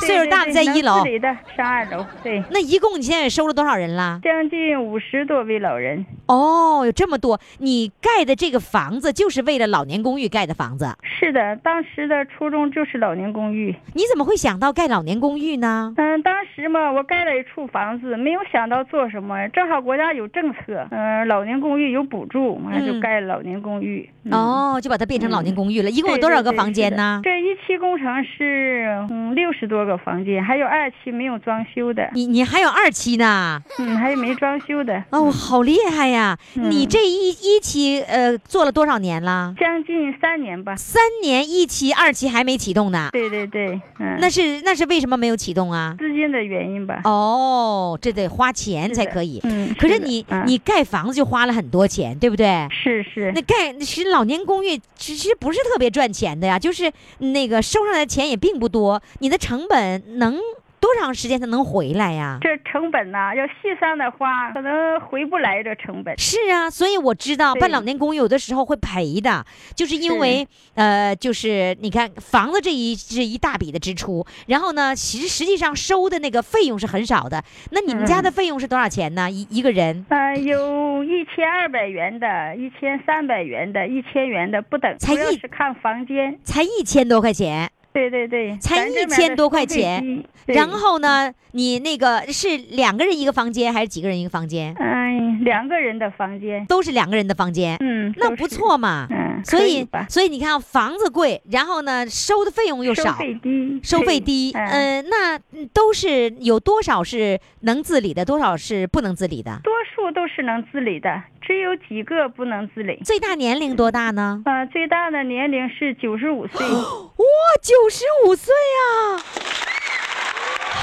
[0.00, 0.98] 岁数大的在一楼。
[0.98, 2.04] 自理的上二楼。
[2.22, 2.44] 对。
[2.50, 4.20] 那一共你现在收了多少人了？
[4.22, 6.04] 将近五十多位老人。
[6.26, 7.40] 哦，有这么多！
[7.60, 10.94] 你盖的这个房子就是为了老年公寓盖的房子？
[11.18, 13.74] 是的，当时的初衷就是老年公寓。
[13.94, 14.17] 你怎么？
[14.18, 15.94] 怎么会想到盖老年公寓呢？
[15.96, 19.46] 嗯，当时嘛，我盖了一处房子，没有想到做什么。
[19.50, 24.10] 正好国家有政策，嗯，老年公寓有补助，完就盖老年公寓。
[24.32, 25.88] 哦，就把它变成老年公寓了。
[25.88, 27.20] 一共有多少个房间呢？
[27.22, 32.10] 这一期工程是嗯六十多个房间，还有二期没有装修的。
[32.12, 33.62] 你你还有二期呢？
[33.78, 35.00] 嗯，还有没装修的。
[35.12, 36.36] 哦，好厉害呀！
[36.54, 39.54] 你这一一期呃做了多少年了？
[39.56, 40.74] 将近三年吧。
[40.74, 43.10] 三年一期，二期还没启动呢。
[43.12, 43.80] 对对对。
[44.20, 45.94] 那是那是为什么没有启动啊？
[45.98, 47.00] 资金的原因吧。
[47.04, 49.40] 哦，这得花钱才可以。
[49.44, 49.74] 嗯。
[49.78, 52.66] 可是你你盖房子就花了很多钱，对不对？
[52.70, 53.32] 是是。
[53.34, 60.38] 那盖其实老年公寓其实不是特别赚钱的呀，就是那个收上来的钱也并不多，你的成本能。
[60.80, 62.38] 多长时间才能回来呀？
[62.40, 66.16] 这成本呐，要细算的话，可能回不来这成本。
[66.18, 77.42] 是啊，所以我知道办老年公寓有的时候会赔的，就是因为呃，就是你看房子这一这一大笔的支出，然后呢，其实实际上收的那个费用是很少的。
[77.70, 79.30] 那你们家的费用是多少钱呢？
[79.30, 80.06] 一一个人？
[80.08, 87.70] 呃，有一千二百元的，一千三百元的，一千元的不等，才一是看房间，才一千多块钱。
[87.90, 90.22] 对对对，才一千多块钱，
[90.54, 94.74] 然后呢，你那个是两个人一个房间还是几个人一个房间？
[94.78, 97.76] 嗯，嗯，两个人的房间，都是两个人的房间。
[97.80, 99.06] 嗯，那不错嘛。
[99.10, 104.52] 嗯，所以所以你看，房子贵，然后呢，收的费用又少收少，费低，收费低。
[104.54, 109.60] 嗯，嗯，那嗯都是有多少是能自理的，多少是不能自理的？
[109.62, 113.00] 多数都是能自理的，只有几个不能自理。
[113.04, 114.42] 最大年龄多大呢？
[114.44, 117.24] 呃，最大的年龄是九十五岁，哇，
[117.62, 119.18] 九十五岁啊！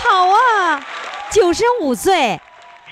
[0.08, 0.80] 好啊，
[1.32, 2.40] 九十五岁，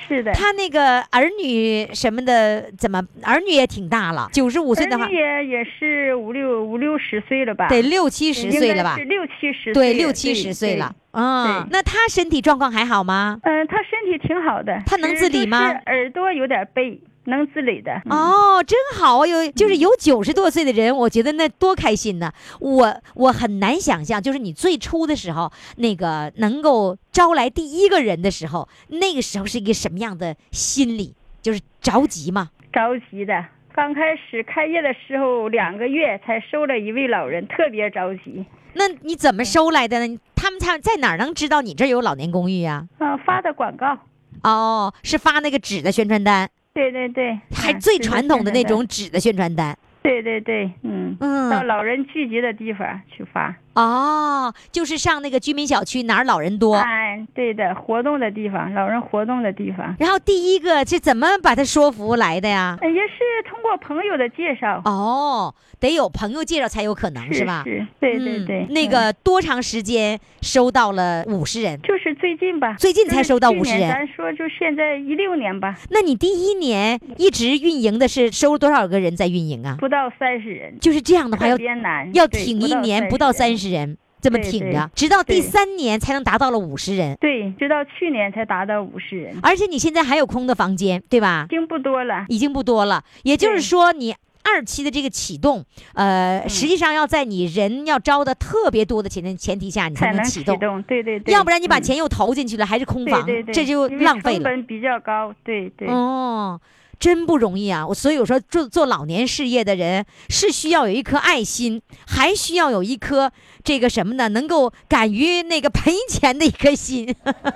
[0.07, 0.33] 是的。
[0.33, 4.27] 他那个儿女什么的，怎么儿女也挺大了？
[4.33, 7.67] 九十五岁的话，也也是五六五六十岁了吧？
[7.69, 9.03] 得六七十岁了吧是？
[9.05, 10.93] 六七十岁，对，六七十岁了。。
[11.11, 13.39] 嗯，那他身体状况还好吗？
[13.43, 17.91] 嗯、他身体挺好的，他能自理吗耳朵有点背，能自理的。
[18.05, 19.27] 嗯哦，真好啊！
[19.27, 22.31] 有就是有九十多岁的人，我觉得那多开心呢。
[22.59, 31.15] 我我很难想象，就是你最初的时候，那个能够招来第一个人的时候，那个时候是一个什么样的心理？
[31.41, 32.49] 就是着急嘛。
[32.71, 33.45] 着急的。
[33.75, 38.45] 刚开始开业的时候，两个月才收了一位老人，特别着急。
[38.75, 40.19] 那你怎么收来的呢？
[40.35, 43.97] 他们在在哪儿能知道你这儿有老年公寓呀、嗯、发的广告。
[44.43, 48.63] 哦，是发那个纸的宣传单，对对对，还嗯最传统的那。
[48.63, 49.77] 种纸的宣传单。
[50.01, 53.55] 对对对，嗯，到嗯，老人聚集的地方去发。
[53.75, 56.75] 哦，就是上那个居民小区哪儿老人多。
[56.75, 62.77] 哎，对的，活动的地方，老人活动的地方，然后第一个是怎么把他说服来的呀？
[62.81, 64.81] 呃也是通过朋友的介绍。
[64.85, 67.63] 哦，得有朋友介绍才有可能是吧？
[67.65, 68.65] 是，对对嗯对。
[68.69, 71.81] 那嗯个多长时间收到了五十人？
[71.81, 79.77] 就是最近吧，最近才收到五十人咱说就现在一六年吧，那你第一年一直运营的是收多少个人在运营啊？
[79.79, 81.77] 不到三十人，就是这样的话特要
[82.13, 83.62] 要挺一年不到三人。
[83.63, 87.17] 十人，这么挺着对，直到第三年才能达到了五十人。
[87.19, 91.53] 对，直到去年才达到五十人，而且你现在还有空的房间，对吧已？
[91.53, 92.25] 经不多了。
[92.27, 94.15] 已经不多了，也就是说你。
[94.45, 104.35] 二期的这个启动，呃，嗯实际上要在你人要招的特别多的前前提下，你才能能启动，动，对对对，要不然你把嗯钱又投进去了，还是空房，对对对，这就浪费了。
[104.39, 106.59] 成本比较高，对对，哦，
[107.03, 107.85] 真不容易啊！
[107.85, 113.29] 我所以我说做做老年事业的人是需要有一颗爱心，还需要有一颗
[113.61, 114.29] 这个什么呢？
[114.29, 117.05] 能够敢于那个赔钱的一颗心，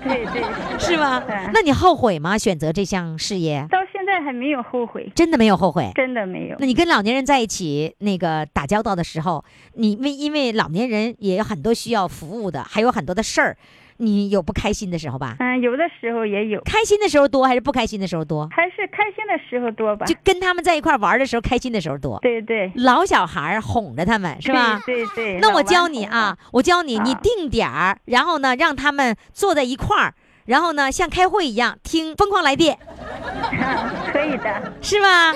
[0.04, 0.44] 对 对
[0.78, 1.34] 是吗对？
[1.54, 2.38] 那你后悔吗？
[2.38, 5.90] 选择这项事业，到现在还没有后悔，真的没有后悔？
[5.96, 6.66] 真的没有那。
[6.66, 13.58] 你跟老年人在一起那个打交道的时候，你为因为老年人也有很多需要服务的，还有很多的事儿，
[13.98, 15.36] 你有不开心的时候吧？
[15.40, 18.48] 嗯，有的时候也有，开心的时候多还是不开心的时候多？
[18.52, 20.16] 还是开心的时候多吧就。
[20.24, 22.20] 跟他们在一块玩的时候，开心的时候多。
[22.22, 24.82] 对对，老小孩哄着他们是吧？
[24.86, 25.40] 对对对。
[25.42, 30.14] 那我教你啊，，我教你，你啊定点儿，然后呢，让他们坐在一块儿，
[30.46, 32.76] 然后呢，像开会一样听《疯狂来电》，
[34.12, 34.74] 可以的。
[34.82, 35.34] 是吧？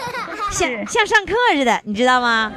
[0.51, 2.51] 像像上课似的，你知道吗？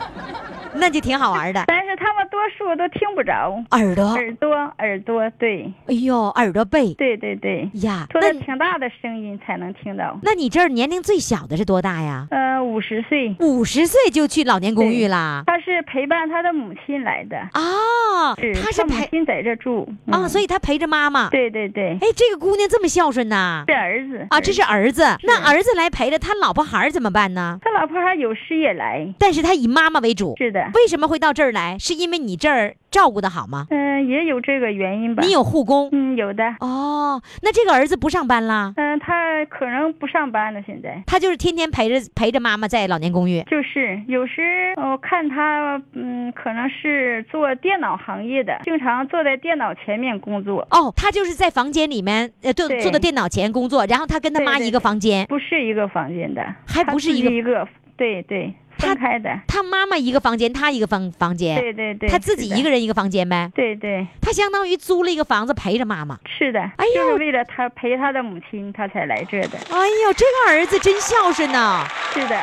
[0.77, 1.65] 那就挺好玩的。
[1.67, 8.07] 但是他们多数都听不着，耳朵，耳朵耳朵，对哎呦，耳朵背对对对，呀。
[8.11, 10.19] 说那你的挺大的声音才能听到。
[10.23, 12.27] 那你这儿年龄最小的是多大呀？
[12.31, 15.43] 呃，五十岁，五十岁就去老年公寓啦？
[15.47, 19.89] 他是陪伴他的母亲来的，哦，是他是母亲在这住。
[20.07, 21.29] 哦，嗯所以他陪着妈妈。
[21.31, 23.65] 对对对，哎，这个姑娘这么孝顺呐？
[23.69, 25.03] 是儿子啊，这是儿子。
[25.23, 27.59] 那儿子来陪着他老婆孩儿怎么办呢？
[27.63, 29.07] 他老婆孩有事也来。
[29.19, 30.35] 但是他以妈妈为主。
[30.39, 31.79] 是的，为什么会到这儿来？
[31.79, 33.67] 是因为你这儿照顾的好吗？
[33.71, 35.23] 嗯、也有这个原因吧。
[35.25, 35.89] 你有护工？
[35.93, 36.45] 嗯，有的。
[36.61, 38.73] 哦，那这个儿子不上班啦？
[38.77, 41.03] 嗯、他可能不上班了，现在。
[41.07, 43.43] 他就是天天陪着陪着妈妈在老年公寓。
[43.43, 63.51] 就是有时我看他，嗯，可能是做电脑行业的，经常坐在电脑前面工作，哦，他就是在房间里面，呃，坐对坐在电脑前工作，然后他跟他妈一个对对对房间，不是一个房间的，还不是一个一个，对对，他分开的，他妈妈一个房间，他一个房房间，对对对，他自己一个人一个房间呗。
[63.55, 66.19] 对对，他相当于租了一个房子陪着妈妈。
[66.39, 69.59] 是的，哎呦就是为了他陪他的母亲，他才来这的。
[69.71, 71.87] 哎呦，这个儿子真孝顺呐！
[72.13, 72.37] 是的，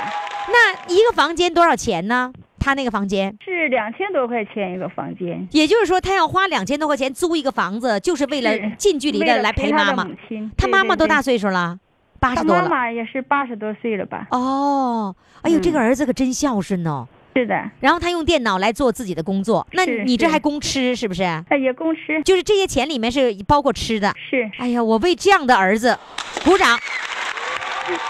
[0.47, 2.31] 那一个房间多少钱呢？
[2.63, 10.07] 他那个房间，是两千多块钱一个房间，也就是说，他要花两千多块钱租一个房子，就是为了近距离的来陪妈妈。
[10.55, 11.79] 他妈妈多大岁数了？
[12.21, 12.63] 八十多了。
[12.63, 14.27] 妈妈也是八十多岁了吧？
[14.29, 17.07] 哦，哎呦，这个嗯儿子可真孝顺哦。
[17.35, 21.23] 是的，然后他用电脑来做自己的工作，那你这还供吃是不是？
[21.49, 24.13] 哎也供吃，就是这些钱里面是包括吃的。
[24.29, 25.97] 是，哎呀，我为这样的儿子
[26.45, 26.77] 鼓掌。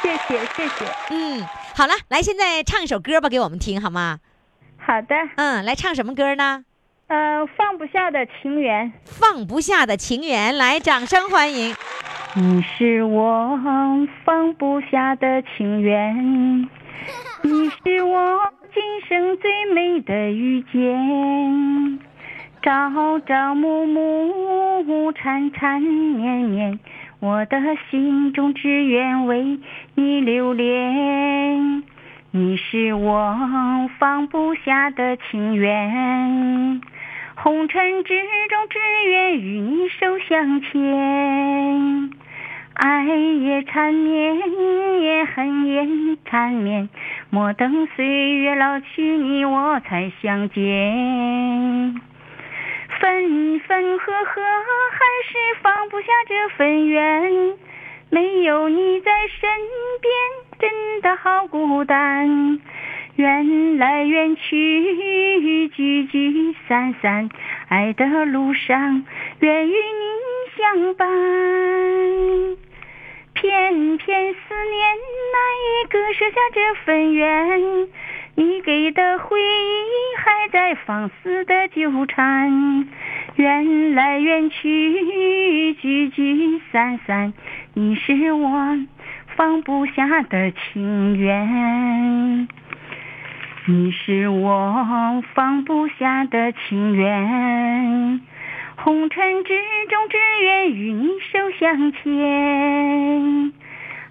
[0.02, 1.42] 谢谢谢谢，嗯，
[1.76, 4.20] 好了，来，现在唱一首歌吧，给我们听好吗？
[4.78, 6.66] 好的，嗯，来唱什么歌呢？
[7.12, 8.94] 呃，放不下的情缘。
[9.04, 11.76] 放不下的情缘，来，掌声欢迎。
[12.38, 13.60] 你是我
[14.24, 16.70] 放不下的情缘，
[17.42, 18.40] 你是我
[18.74, 22.00] 今生最美的遇见。
[22.62, 26.80] 朝朝暮暮，缠缠绵绵，
[27.20, 27.58] 我的
[27.90, 29.60] 心中只愿为
[29.96, 31.84] 你留恋。
[32.34, 36.80] 你是我放不下的情缘，
[37.44, 38.14] 红尘之
[38.50, 38.78] 中只
[39.10, 42.12] 愿与你手相牵。
[42.76, 44.38] 爱也缠绵，
[45.02, 45.88] 也恨也
[46.24, 46.88] 缠绵，
[47.32, 52.00] 莫等岁月老去，你我才相见。
[53.00, 54.42] 分分合合，
[54.92, 57.58] 还是放不下这份缘。
[58.12, 59.50] 没有你在身
[60.00, 60.14] 边，
[60.60, 62.60] 真的好孤单。
[63.22, 67.30] 缘来缘去，聚聚散散，
[67.68, 69.06] 爱的路上，
[69.42, 69.76] 愿与你
[70.58, 71.08] 相伴。
[73.34, 74.40] 偏偏思
[74.72, 74.98] 念，
[75.34, 77.88] 难以割舍下这份缘。
[78.34, 82.90] 你给的回忆，还在放肆的纠缠。
[83.36, 87.34] 缘来缘去，聚聚散散，
[87.76, 88.50] 你是我
[89.36, 92.48] 放不下的情缘。
[93.68, 98.20] 你是我放不下的情缘。
[98.76, 99.54] 红尘之
[99.88, 103.54] 中，只愿与你手相牵。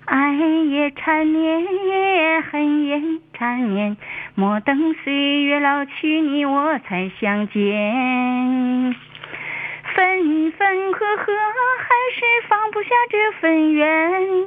[0.04, 1.66] 爱也缠绵，
[2.42, 3.96] 恨也缠绵，
[4.36, 8.94] 莫等岁月老去，你我才相见。
[9.96, 14.46] 分分合合，还是放不下这份缘。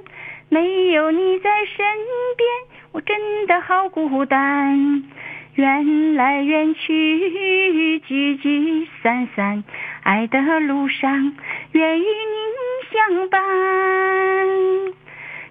[0.54, 1.84] 没有你在身
[2.38, 2.47] 边，
[2.91, 5.04] 我真的好孤单。
[5.56, 9.64] 缘来缘去，聚聚散散。
[10.04, 11.34] 爱的路上，
[11.72, 12.06] 愿与你
[12.91, 13.41] 相伴。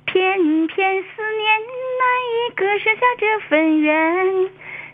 [0.05, 1.61] 偏偏思念，
[1.99, 4.51] 难以割舍下这份缘。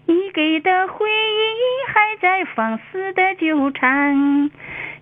[0.06, 4.50] 你给的回忆，还在放肆的纠缠。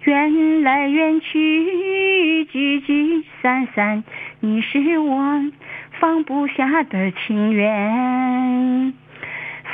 [0.07, 4.05] 缘来缘去，聚聚散散，
[4.39, 5.51] 你是我
[5.99, 8.95] 放不下的情缘。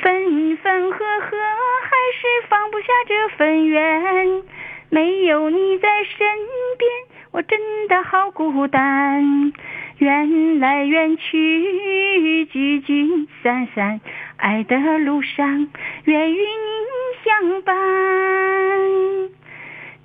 [0.00, 4.42] 分分合合，还是放不下这份缘。
[4.88, 6.26] 没有你在身
[6.78, 6.90] 边，
[7.32, 9.52] 我真的好孤单。
[9.98, 14.00] 缘来缘去，聚聚散散，
[14.38, 15.68] 爱的路上，
[16.06, 16.46] 愿与你
[17.22, 17.74] 相伴。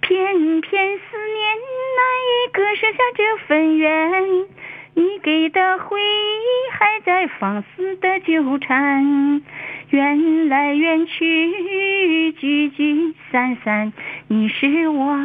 [0.07, 1.57] 偏偏思念，
[1.97, 4.47] 难以割舍下这份缘。
[4.93, 9.43] 你给的回忆，还在放肆的纠缠。
[9.89, 13.91] 缘来缘去，聚聚散散，
[14.29, 15.17] 你是我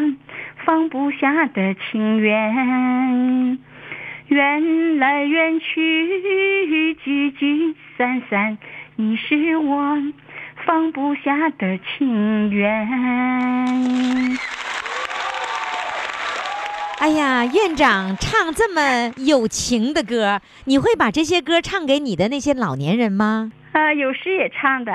[0.64, 3.60] 放不下的情缘。
[4.26, 8.58] 缘来缘去，聚聚散散，
[8.96, 9.96] 你是我
[10.66, 12.88] 放不下的情缘。
[17.02, 23.50] 哎呀，院长唱这么有情的歌，你会把这些歌唱给你的那些老年人吗？
[23.72, 24.92] 啊，有时也唱的。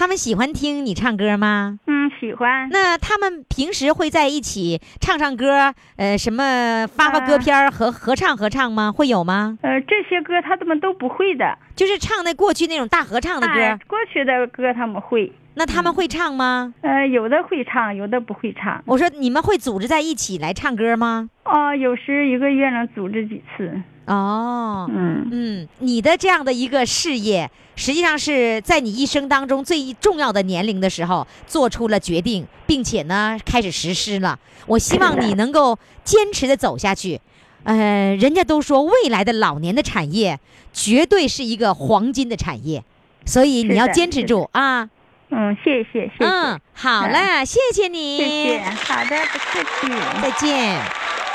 [0.00, 1.78] 他们喜欢听你唱歌吗？
[1.86, 2.70] 嗯，喜欢。
[2.70, 8.90] 那他们平时会在一起唱唱歌，呃，什么发发歌片合合唱合唱吗？
[8.90, 9.58] 会有吗？
[9.60, 13.78] 呃，这些歌他们都不会的，就是唱那过去那种大合唱的歌。
[13.86, 15.30] 过去的歌他们会。
[15.52, 16.72] 那他们会唱吗？
[16.80, 18.82] 呃，有的会唱，有的不会唱。
[18.86, 21.28] 我说你们会组织在一起来唱歌吗？
[21.44, 23.70] 哦，有时一个月能组织几次。
[24.06, 34.38] 哦，嗯嗯，你的这样的一个事业，实际上是在你一生当中最重要的年龄的时候做出了决定，并且呢开始实施了。
[34.66, 37.20] 我希望你能够坚持的走下去。
[37.64, 40.40] 呃，人家都说未来的老年的产业
[40.72, 42.84] 绝对是一个黄金的产业，
[43.26, 44.88] 所以你要坚持住啊。
[45.28, 46.24] 嗯，谢谢谢谢。
[46.24, 48.16] 嗯，好了，谢谢你。
[48.16, 49.88] 谢谢，好的，不客气。
[50.22, 50.80] 再见。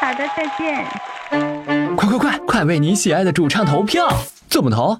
[0.01, 1.95] 好的，再见。
[1.95, 4.07] 快快快，快为你喜爱的主唱投票！
[4.49, 4.99] 怎么投？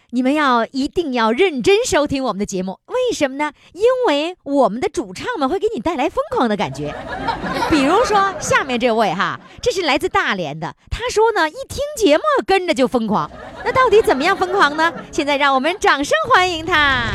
[0.13, 3.53] 你们要一定要认真收听我们的节目，为什么呢？
[3.71, 6.93] 因为我们的主唱们会给你带来疯狂的感觉。
[7.71, 13.31] 比如说下面这位哈，这是来自大连的，他说呢，一听节目跟着就疯狂。
[13.63, 14.91] 那到底怎么样疯狂呢？
[15.13, 17.05] 现在让我们掌声欢迎他。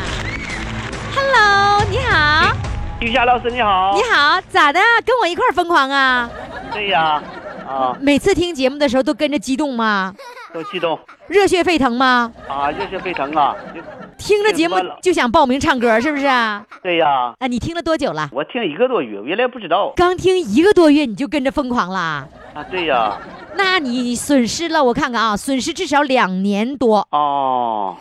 [1.15, 2.51] Hello，你好，
[2.99, 4.79] 于霞老师你好，你好，咋的？
[5.05, 6.27] 跟我一块疯狂啊？
[6.73, 7.01] 对呀。
[7.03, 7.23] 啊，
[7.99, 10.13] 每次听节目的时候都跟着激动吗？
[10.53, 10.97] 都激动
[11.27, 12.31] 热血沸腾吗？
[12.47, 13.55] 啊，热血沸腾啊！
[14.17, 16.65] 听着节目就想报名唱歌，是不是啊？
[16.81, 18.29] 对呀，啊，你听了多久了？
[18.31, 22.27] 我听一个多月，原来不知道刚听一个多月你就跟着疯狂啦？
[22.53, 23.19] 啊，对呀，
[23.55, 27.95] 那你损失了，我看看啊，损失至少两年多，哦，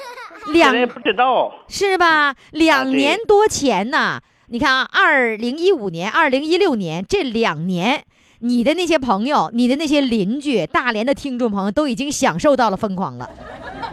[0.52, 2.34] 两年不知道是吧？
[2.52, 8.04] 两年多前呢，你看啊，二零一五年、二零一六年这两年，
[8.40, 13.28] 你的那些朋友、你的那些邻居、大连的听众朋友都已经享受到了疯狂了，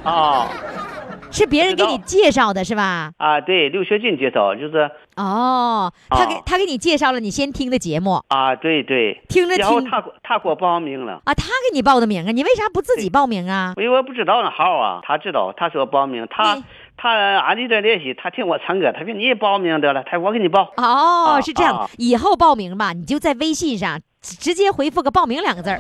[0.03, 0.47] 啊。
[1.31, 3.11] 是别人给你介绍的是吧？
[3.17, 4.91] 啊，对，刘学军介绍就是。
[5.15, 8.21] 哦，他给啊他给你介绍了你先听的节目。
[8.27, 9.89] 啊，对对，听着然后听。
[9.89, 11.13] 他他给我报名了。
[11.25, 13.73] 啊，他给你报的名啊，你为啥不自己报名啊？
[13.77, 16.63] 因为我不知道那号啊，他知道，他说报名，他你。
[16.95, 20.71] 他俺这点联系，他听我唱歌，他说你也报名得了，他说我给你报。
[20.77, 21.75] 哦，啊是这样。
[21.75, 25.79] 啊，以后报名吧，你就在微信上直直接回复个“报名”两个字儿，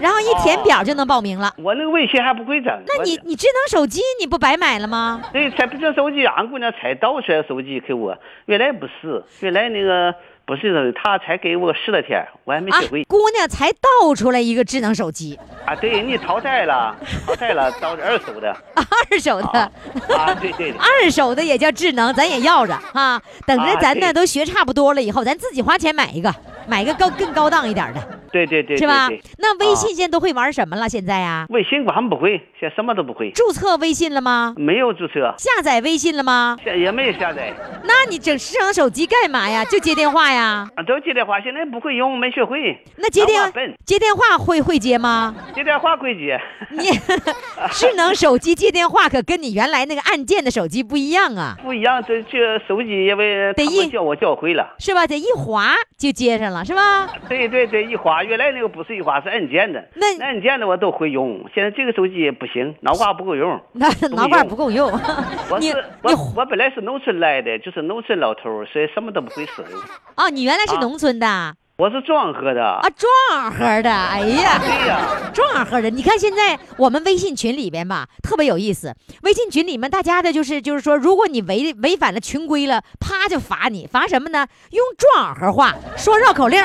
[0.00, 1.52] 然后一填表就能报名了。
[1.58, 2.72] 我那个微信还不会整。
[2.86, 5.20] 那你你智能手机你不白买了吗？
[5.32, 8.16] 对，才不这手机，俺姑娘才倒出来手机给我，
[8.46, 10.14] 原来不是，原来那个
[10.46, 15.74] 不是的，她才给我十来天，我还没啊学会，姑娘才倒出来一个智能手机，啊。
[15.74, 16.96] 对你淘汰了，
[17.26, 18.56] 淘汰了，倒是二手的
[19.10, 19.70] 二手的，啊
[20.16, 23.20] 啊，对对对二手的也叫智能，咱也要着啊。
[23.46, 26.32] 等着啊咱呢都学差不多了以后，咱自己花钱买一个，
[26.66, 28.00] 买一个高更高档一点的，
[28.32, 29.08] 对对对，是吧？
[29.38, 30.88] 那微啊信现在都会玩什么了？
[30.88, 34.54] 现在呀，微信我还不会，现在什么都不会，注册微信了吗？
[34.56, 36.56] 没有注册，下载微信了吗？
[36.62, 37.52] 现也没有下载。
[37.84, 39.64] 那你整智能手机干嘛呀？
[39.64, 40.68] 就接电话呀？
[40.76, 42.78] 啊，都接电话，现在不会用，没学会。
[42.96, 43.52] 那接电
[43.84, 45.34] 接电话会会接吗？
[45.54, 46.40] 接电话会接。
[46.70, 46.90] 你
[47.72, 54.74] 智能手机接电话可跟你原来那个按键的手机不一样啊，不一样，这这手机因为得一他们教我教会了。
[54.78, 55.06] 是吧？
[55.06, 57.06] 得一滑就接上了，是吧？
[57.28, 59.82] 对对对，一滑，原来那个不是一滑，是按键的。
[59.94, 63.60] 那按键的我都会用，现在这个手机不行， 脑瓜不够用。
[63.72, 64.90] 那脑瓜不够用。
[65.50, 69.80] 我你是我我本来是农村来的，就是农村老头，所以什么都不会使用。
[70.16, 71.54] 哦，你原来是啊农村的啊？
[71.76, 72.80] 我是庄河的啊。
[72.96, 75.00] 庄河的，哎呀，对呀，
[75.32, 75.90] 庄河的。
[75.90, 78.94] 你看现在我们微信群里边吧，特别有意思。
[79.22, 84.46] 微信群里面大家的就是就是说，如果你违违反了群规了，啪就罚你，罚什么呢？
[84.70, 86.62] 用庄河话说绕口令。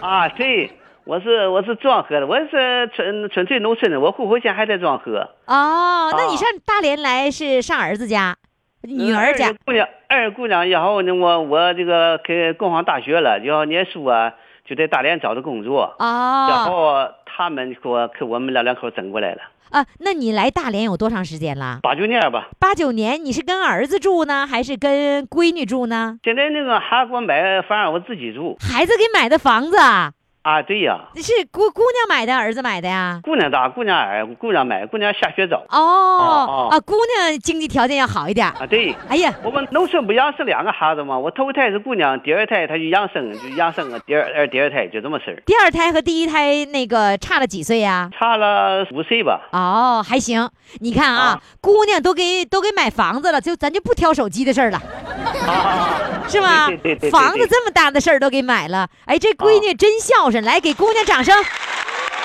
[0.00, 0.70] 啊，对，
[1.04, 5.28] 我是我是庄河的，我是纯纯粹农村的，我户口现在还在庄河。
[5.44, 8.34] 哦，那你啊上大连来是上儿子家、
[8.82, 14.32] 女儿家二姑娘，二姑娘，然后呢，我我这个给供上大学了，然后念书啊，
[14.64, 21.78] 就在大连找的工作，然哦后他们给我给我们老两口整过来了，啊，那你来大连有多长时间了？
[21.82, 22.48] 八九年吧。
[22.58, 26.18] 八九年，你是跟儿子住呢，还是跟闺女住呢？
[26.24, 30.12] 现在那个还给我买房，我自己住孩子给买的房子啊，
[30.42, 33.20] 啊，对呀，是姑姑娘买的，儿子买的呀？
[33.22, 38.46] 姑娘大，姑娘矮，姑娘买，姑娘下学早哦哦啊，姑娘经济条件要好一点。
[38.48, 38.92] 啊，对。
[39.08, 41.16] 哎呀，我们农村不养生两个孩子吗？
[41.16, 48.10] 我头胎是姑娘，第二胎她就养生，就养生啊，第二二第二胎就这么事儿，第二胎和第一胎那个差了几岁呀？
[48.18, 49.48] 差了五岁吧。
[49.52, 50.50] 哦，还行。
[50.80, 54.80] 你看啊，啊姑娘都给都给买房子了，就咱就不挑手机的事儿了，
[55.46, 56.66] 啊，是吗？
[56.66, 61.34] 对对对对对房子这么大的事儿都给买了，哎，这闺女真孝顺，来给姑娘掌声。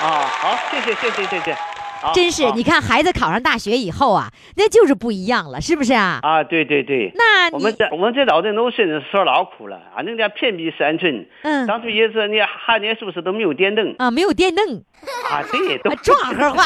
[0.00, 1.52] 啊，好，谢谢谢谢谢谢。
[2.00, 6.20] 啊真是，啊你看孩子考上大学以后啊，那就是不一样了，是不是啊？
[6.22, 7.10] 啊，对对对。
[7.16, 14.64] 那我们这我们这老在农村的时候老苦了，俺那家偏僻山村，嗯当初也是你汉年宿舍都没有电灯啊，没有电灯，
[15.28, 16.62] 啊，对，都啊，壮河话，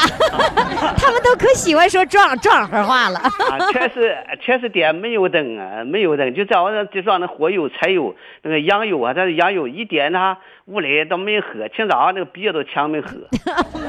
[0.95, 3.17] 他们都可喜欢说壮壮河话了。
[3.17, 13.09] 啊，全是全是点，没有灯啊，没有灯，就在我那就上那火油、柴油、那个羊油啊，但是羊油一点它屋里都没喝，清早那个鼻子都呛没喝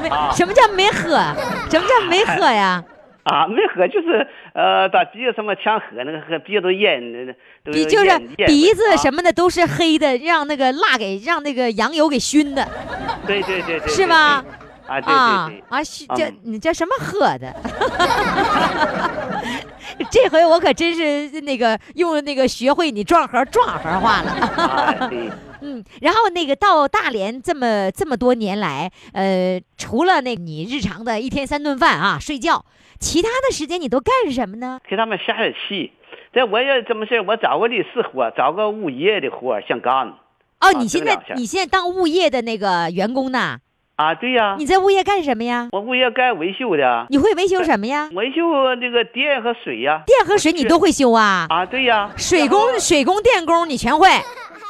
[0.01, 1.17] 没 啊 什么叫没喝？
[1.69, 2.83] 什么叫没喝呀？
[3.23, 7.01] 啊，没喝就是呃，把鼻子什么呛喝，那个喝鼻子都咽，
[7.63, 12.67] 都鼻就是鼻子啊什么的都是黑的，让那个蜡给让那个羊油给熏的，
[13.25, 14.43] 对对对对，是吧？
[14.85, 15.63] 啊，对啊对对。
[15.69, 17.51] 啊，熏这嗯你这什么喝的？
[20.11, 24.31] 这回我可真是那个用那个学会你壮河壮河话了。
[24.57, 25.31] 啊，对，
[25.65, 32.65] 嗯，然后那个到大连这么这么多年来，呃，除了那你日常的一天三顿饭啊，睡觉，
[32.99, 34.79] 其他的时间你都干什么呢？
[34.87, 35.91] 给他们下下棋。
[36.33, 40.09] 这我也这么事儿我找个律师活，找个物业的活儿想干。
[40.09, 40.15] 哦，
[40.59, 43.57] 啊你现在你现在当物业的那个员工呢？
[43.95, 45.69] 啊，对呀、你在物业干什么呀？
[45.71, 48.09] 我物业干维修的，你会维修什么呀？
[48.13, 51.45] 维修那个电和水呀、电和水你都会修啊？
[51.49, 54.09] 啊，对呀、水工、水工、电工你全会？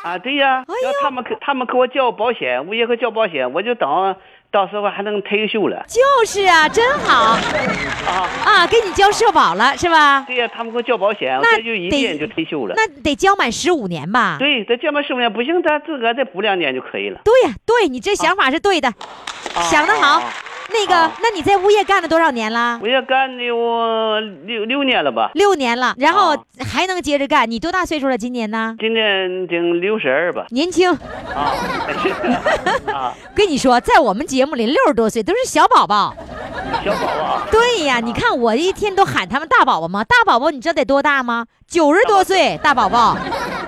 [0.05, 4.15] 啊，对呀，哎要他们给他们给我交保险，物业给交保险，我就等
[4.51, 5.83] 到时候还能退休了。
[5.87, 10.23] 就是啊，真好啊啊，给你交社保了是吧？
[10.27, 12.75] 对呀，他们给我交保险，我那这就一年就退休了。
[12.77, 14.35] 那得交满十五年吧？
[14.37, 17.21] 对，得交满十五年不行，咱自个再补两年就可以了。
[17.23, 18.93] 对呀，对你这想法是对的，
[19.71, 20.21] 想得好。
[20.69, 22.79] 那个，那你在物业干了多少年了？
[22.81, 25.31] 物业干的有六六年了吧？
[25.33, 27.49] 六年了，然后还能接着干。
[27.49, 28.17] 你多大岁数了？
[28.17, 28.75] 今年呢？
[28.79, 30.45] 今年经六十二吧。
[30.49, 30.91] 年轻。
[30.91, 31.53] 啊。
[32.91, 33.13] 啊。
[33.33, 36.13] 跟你说，在我们节目里，六十多岁都是小宝宝。
[36.83, 37.41] 小宝宝。
[37.51, 40.03] 对呀，你看我一天都喊他们大宝宝吗？
[40.03, 41.45] 大宝宝，你知道得多大吗？
[41.67, 43.17] 九十多岁，大宝宝。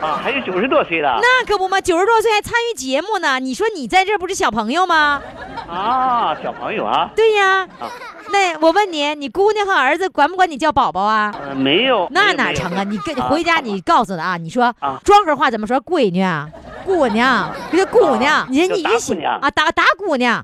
[0.02, 1.20] 啊，还有九十多岁的。
[1.22, 3.40] 那可不嘛，九十多岁还参与节目呢。
[3.40, 5.22] 你说你在这不是小朋友吗？
[5.68, 7.10] 啊，小朋友啊。
[7.16, 7.68] 对呀。
[7.80, 7.92] 啊。
[8.32, 11.34] 那我问你，你姑娘和儿子管不管你叫宝宝啊？
[11.48, 12.08] 呃，没有。
[12.12, 12.84] 那哪成啊？
[12.84, 15.80] 你跟回家你告诉他啊，你说啊，庄河话怎么说？
[15.82, 16.50] 闺女啊，
[16.86, 20.44] 姑娘，这个姑娘，人你一想啊，打打姑娘，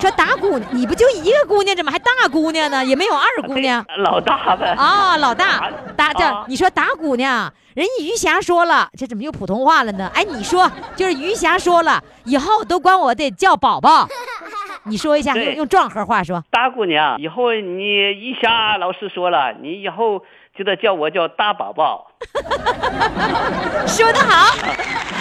[0.00, 2.84] 说打姑娘，你不就一个姑娘，怎么还大姑娘呢？
[2.84, 3.84] 也没有二姑娘。
[3.98, 4.74] 老大呗。
[4.78, 10.10] 啊，老大，大这你说打姑娘，人家余霞说了，这怎么又普通话了呢？
[10.14, 14.08] 哎，你说就是余霞说了，以后都管我得叫宝宝。
[14.88, 16.42] 你说一下，用用壮河话说。
[16.50, 20.22] 大姑娘，以后你一霞老师说了，你以后
[20.56, 22.10] 就得叫我叫大宝宝。
[23.86, 24.56] 说得好。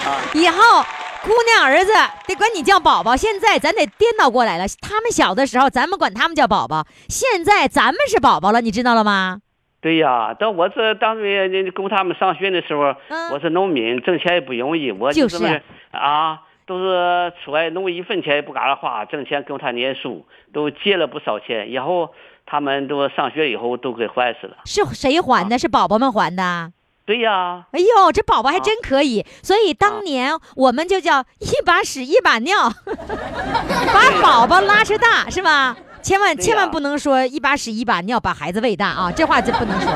[0.10, 0.22] 啊。
[0.34, 0.84] 以后
[1.24, 1.92] 姑娘儿子
[2.28, 3.16] 得管你叫宝宝。
[3.16, 9.40] 现在咱得颠倒过来了，他们小的时候咱们管他们叫宝宝，现在咱们是宝宝了，你知道了吗？
[9.82, 11.22] 对呀，但我这当初
[11.76, 15.62] 供他们上学的时候，嗯、我是农民，挣钱也不容易，我就是
[15.92, 16.42] 啊。
[16.66, 21.72] 都是出来弄一分钱也不嘎啦花，挣钱供他念书，都借了不少钱。
[21.72, 22.14] 以后
[22.46, 24.58] 他们都上学以后都给还死了。
[24.66, 25.56] 是谁还的？
[25.56, 26.72] 啊、是宝宝们还的。
[27.06, 27.66] 对呀。
[27.72, 29.22] 哎呦，这宝宝还真可以。
[29.22, 32.56] 啊、所以当年我们就叫一把屎一把尿，
[32.88, 35.78] 把宝宝拉扯大，是吧？
[36.02, 39.92] 千万千万不能说一把屎一把尿把孩子喂大啊，这话就不能说。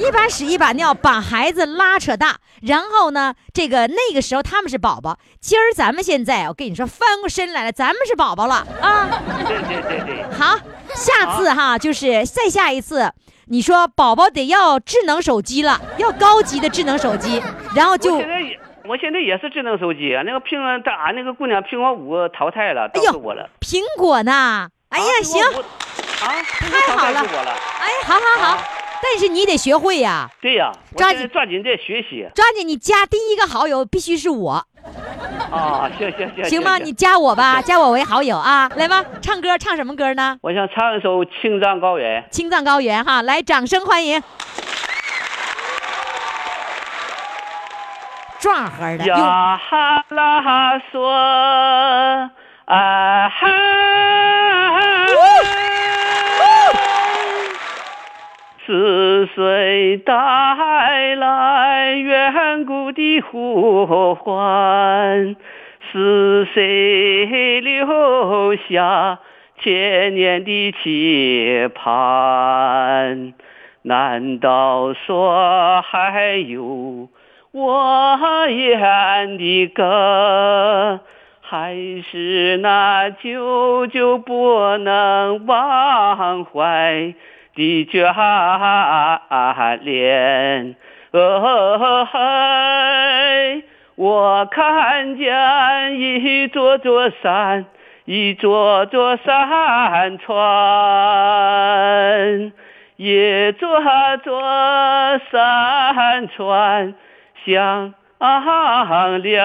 [0.00, 9.08] 一把屎一把尿把孩子拉扯大，然后呢，这个那个时候他们是宝宝，今儿咱们现在我跟你说翻过身来了，咱们是宝宝了啊！
[9.46, 10.24] 对对对对。
[10.32, 10.56] 好，
[10.94, 13.12] 下次哈就是再下一次，
[13.48, 17.42] 你说宝宝得要智能手机了，要高级的智能手机，
[17.74, 18.16] 然后就。
[18.88, 23.48] 我现在也，是智能手机，那个苹果，俺那个姑娘苹果五淘汰了，哎呦，我了。
[23.60, 24.66] 苹果呢？
[24.88, 26.26] 哎呀，啊、行，啊，
[26.58, 27.20] 太好了，
[27.78, 28.79] 哎，好好好。
[29.00, 34.64] 啊但是你得学会呀，对呀，抓紧抓紧再学习，抓紧你加第一个好友必须是我，
[35.50, 36.76] 啊，行行行，行吗？
[36.78, 40.36] 你加我吧，加我为好友啊，来吧，唱歌唱什么歌呢？
[40.42, 42.22] 我想唱一首《青藏高原》。
[42.30, 44.22] 青藏高原哈，来，掌声欢迎。
[48.38, 49.04] 壮和的。
[49.06, 51.02] 呀哈拉嗦，
[52.66, 54.39] 啊哈。
[58.70, 60.14] 是谁带
[61.16, 65.34] 来远古的呼唤，
[65.90, 69.18] 是谁留下
[69.58, 73.32] 千年的期盼？
[73.82, 77.08] 难道说还有
[77.50, 78.16] 我
[78.48, 81.00] 演的歌，
[81.40, 81.74] 还
[82.08, 87.12] 是那久久不能忘怀？
[87.54, 88.12] 的眷
[89.82, 90.76] 恋，
[91.12, 93.64] 哦嘿，
[93.96, 97.66] 我看见一座座山，
[98.04, 100.38] 一座座山川，
[102.96, 103.80] 一座
[104.22, 104.40] 座
[105.30, 106.94] 山川
[107.44, 107.94] 相
[109.22, 109.42] 连。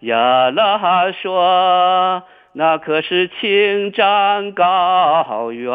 [0.00, 2.22] 呀啦说。
[2.56, 5.74] 那可是青藏高原，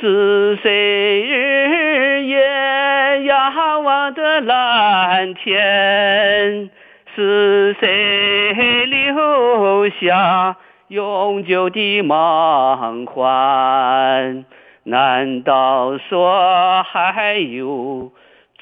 [0.00, 6.70] 是谁日夜仰望的蓝天？
[7.14, 10.56] 是谁留下
[10.88, 14.46] 永久的梦幻？
[14.84, 18.10] 难道说还有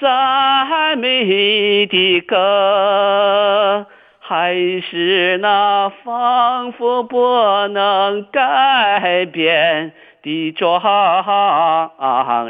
[0.01, 3.87] 赞美的歌？
[4.27, 10.81] 还是那仿佛不能改变的庄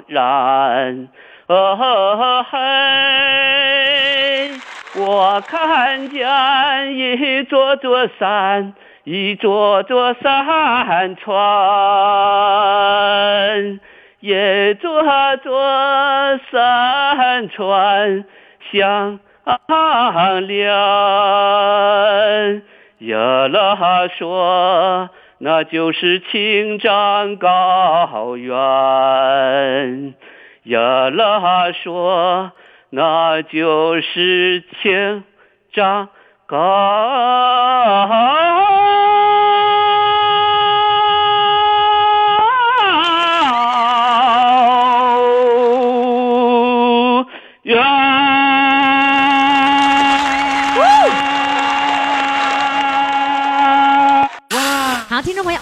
[0.07, 1.09] 然，
[1.49, 2.59] 哦嘿，
[5.01, 8.73] 我看见一座座山，
[9.03, 11.35] 一座座山川，
[14.21, 15.03] 一座
[15.43, 15.61] 座
[16.53, 18.25] 山川
[18.71, 19.19] 相
[20.41, 20.63] 连。
[23.01, 28.55] 呀啦说，那就是青藏高原。
[30.65, 32.53] 呀啦说，
[32.91, 35.25] 那就是青
[35.75, 36.09] 藏
[36.47, 36.57] 高。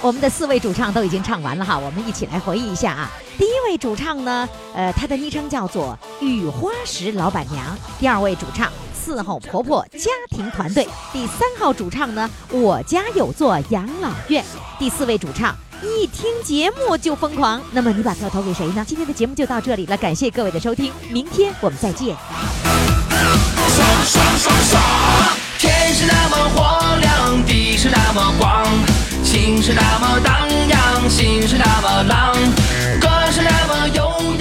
[0.03, 3.09] 我们的四位主唱都已经唱完了哈，我们一起来回忆一下啊。
[3.39, 7.65] 第一位主唱呢，呃，她的昵称叫做雨花石老板娘。
[8.01, 10.89] 第二位主唱伺候婆婆家庭团队。
[11.13, 14.45] 第三号主唱呢，我家有座养老院。
[14.77, 17.63] 第四位主唱一听节目就疯狂。
[17.71, 18.85] 那么你把票投给谁呢？
[18.85, 22.17] 今天的节目就到这里了，感谢各位的收听，明天我们再见。
[23.69, 24.83] 爽爽爽爽！
[25.61, 29.02] 天是那么黄亮，地是那么广。
[29.23, 32.33] 心是那么荡漾，心是那么浪，
[33.01, 34.32] 歌是那么悠扬。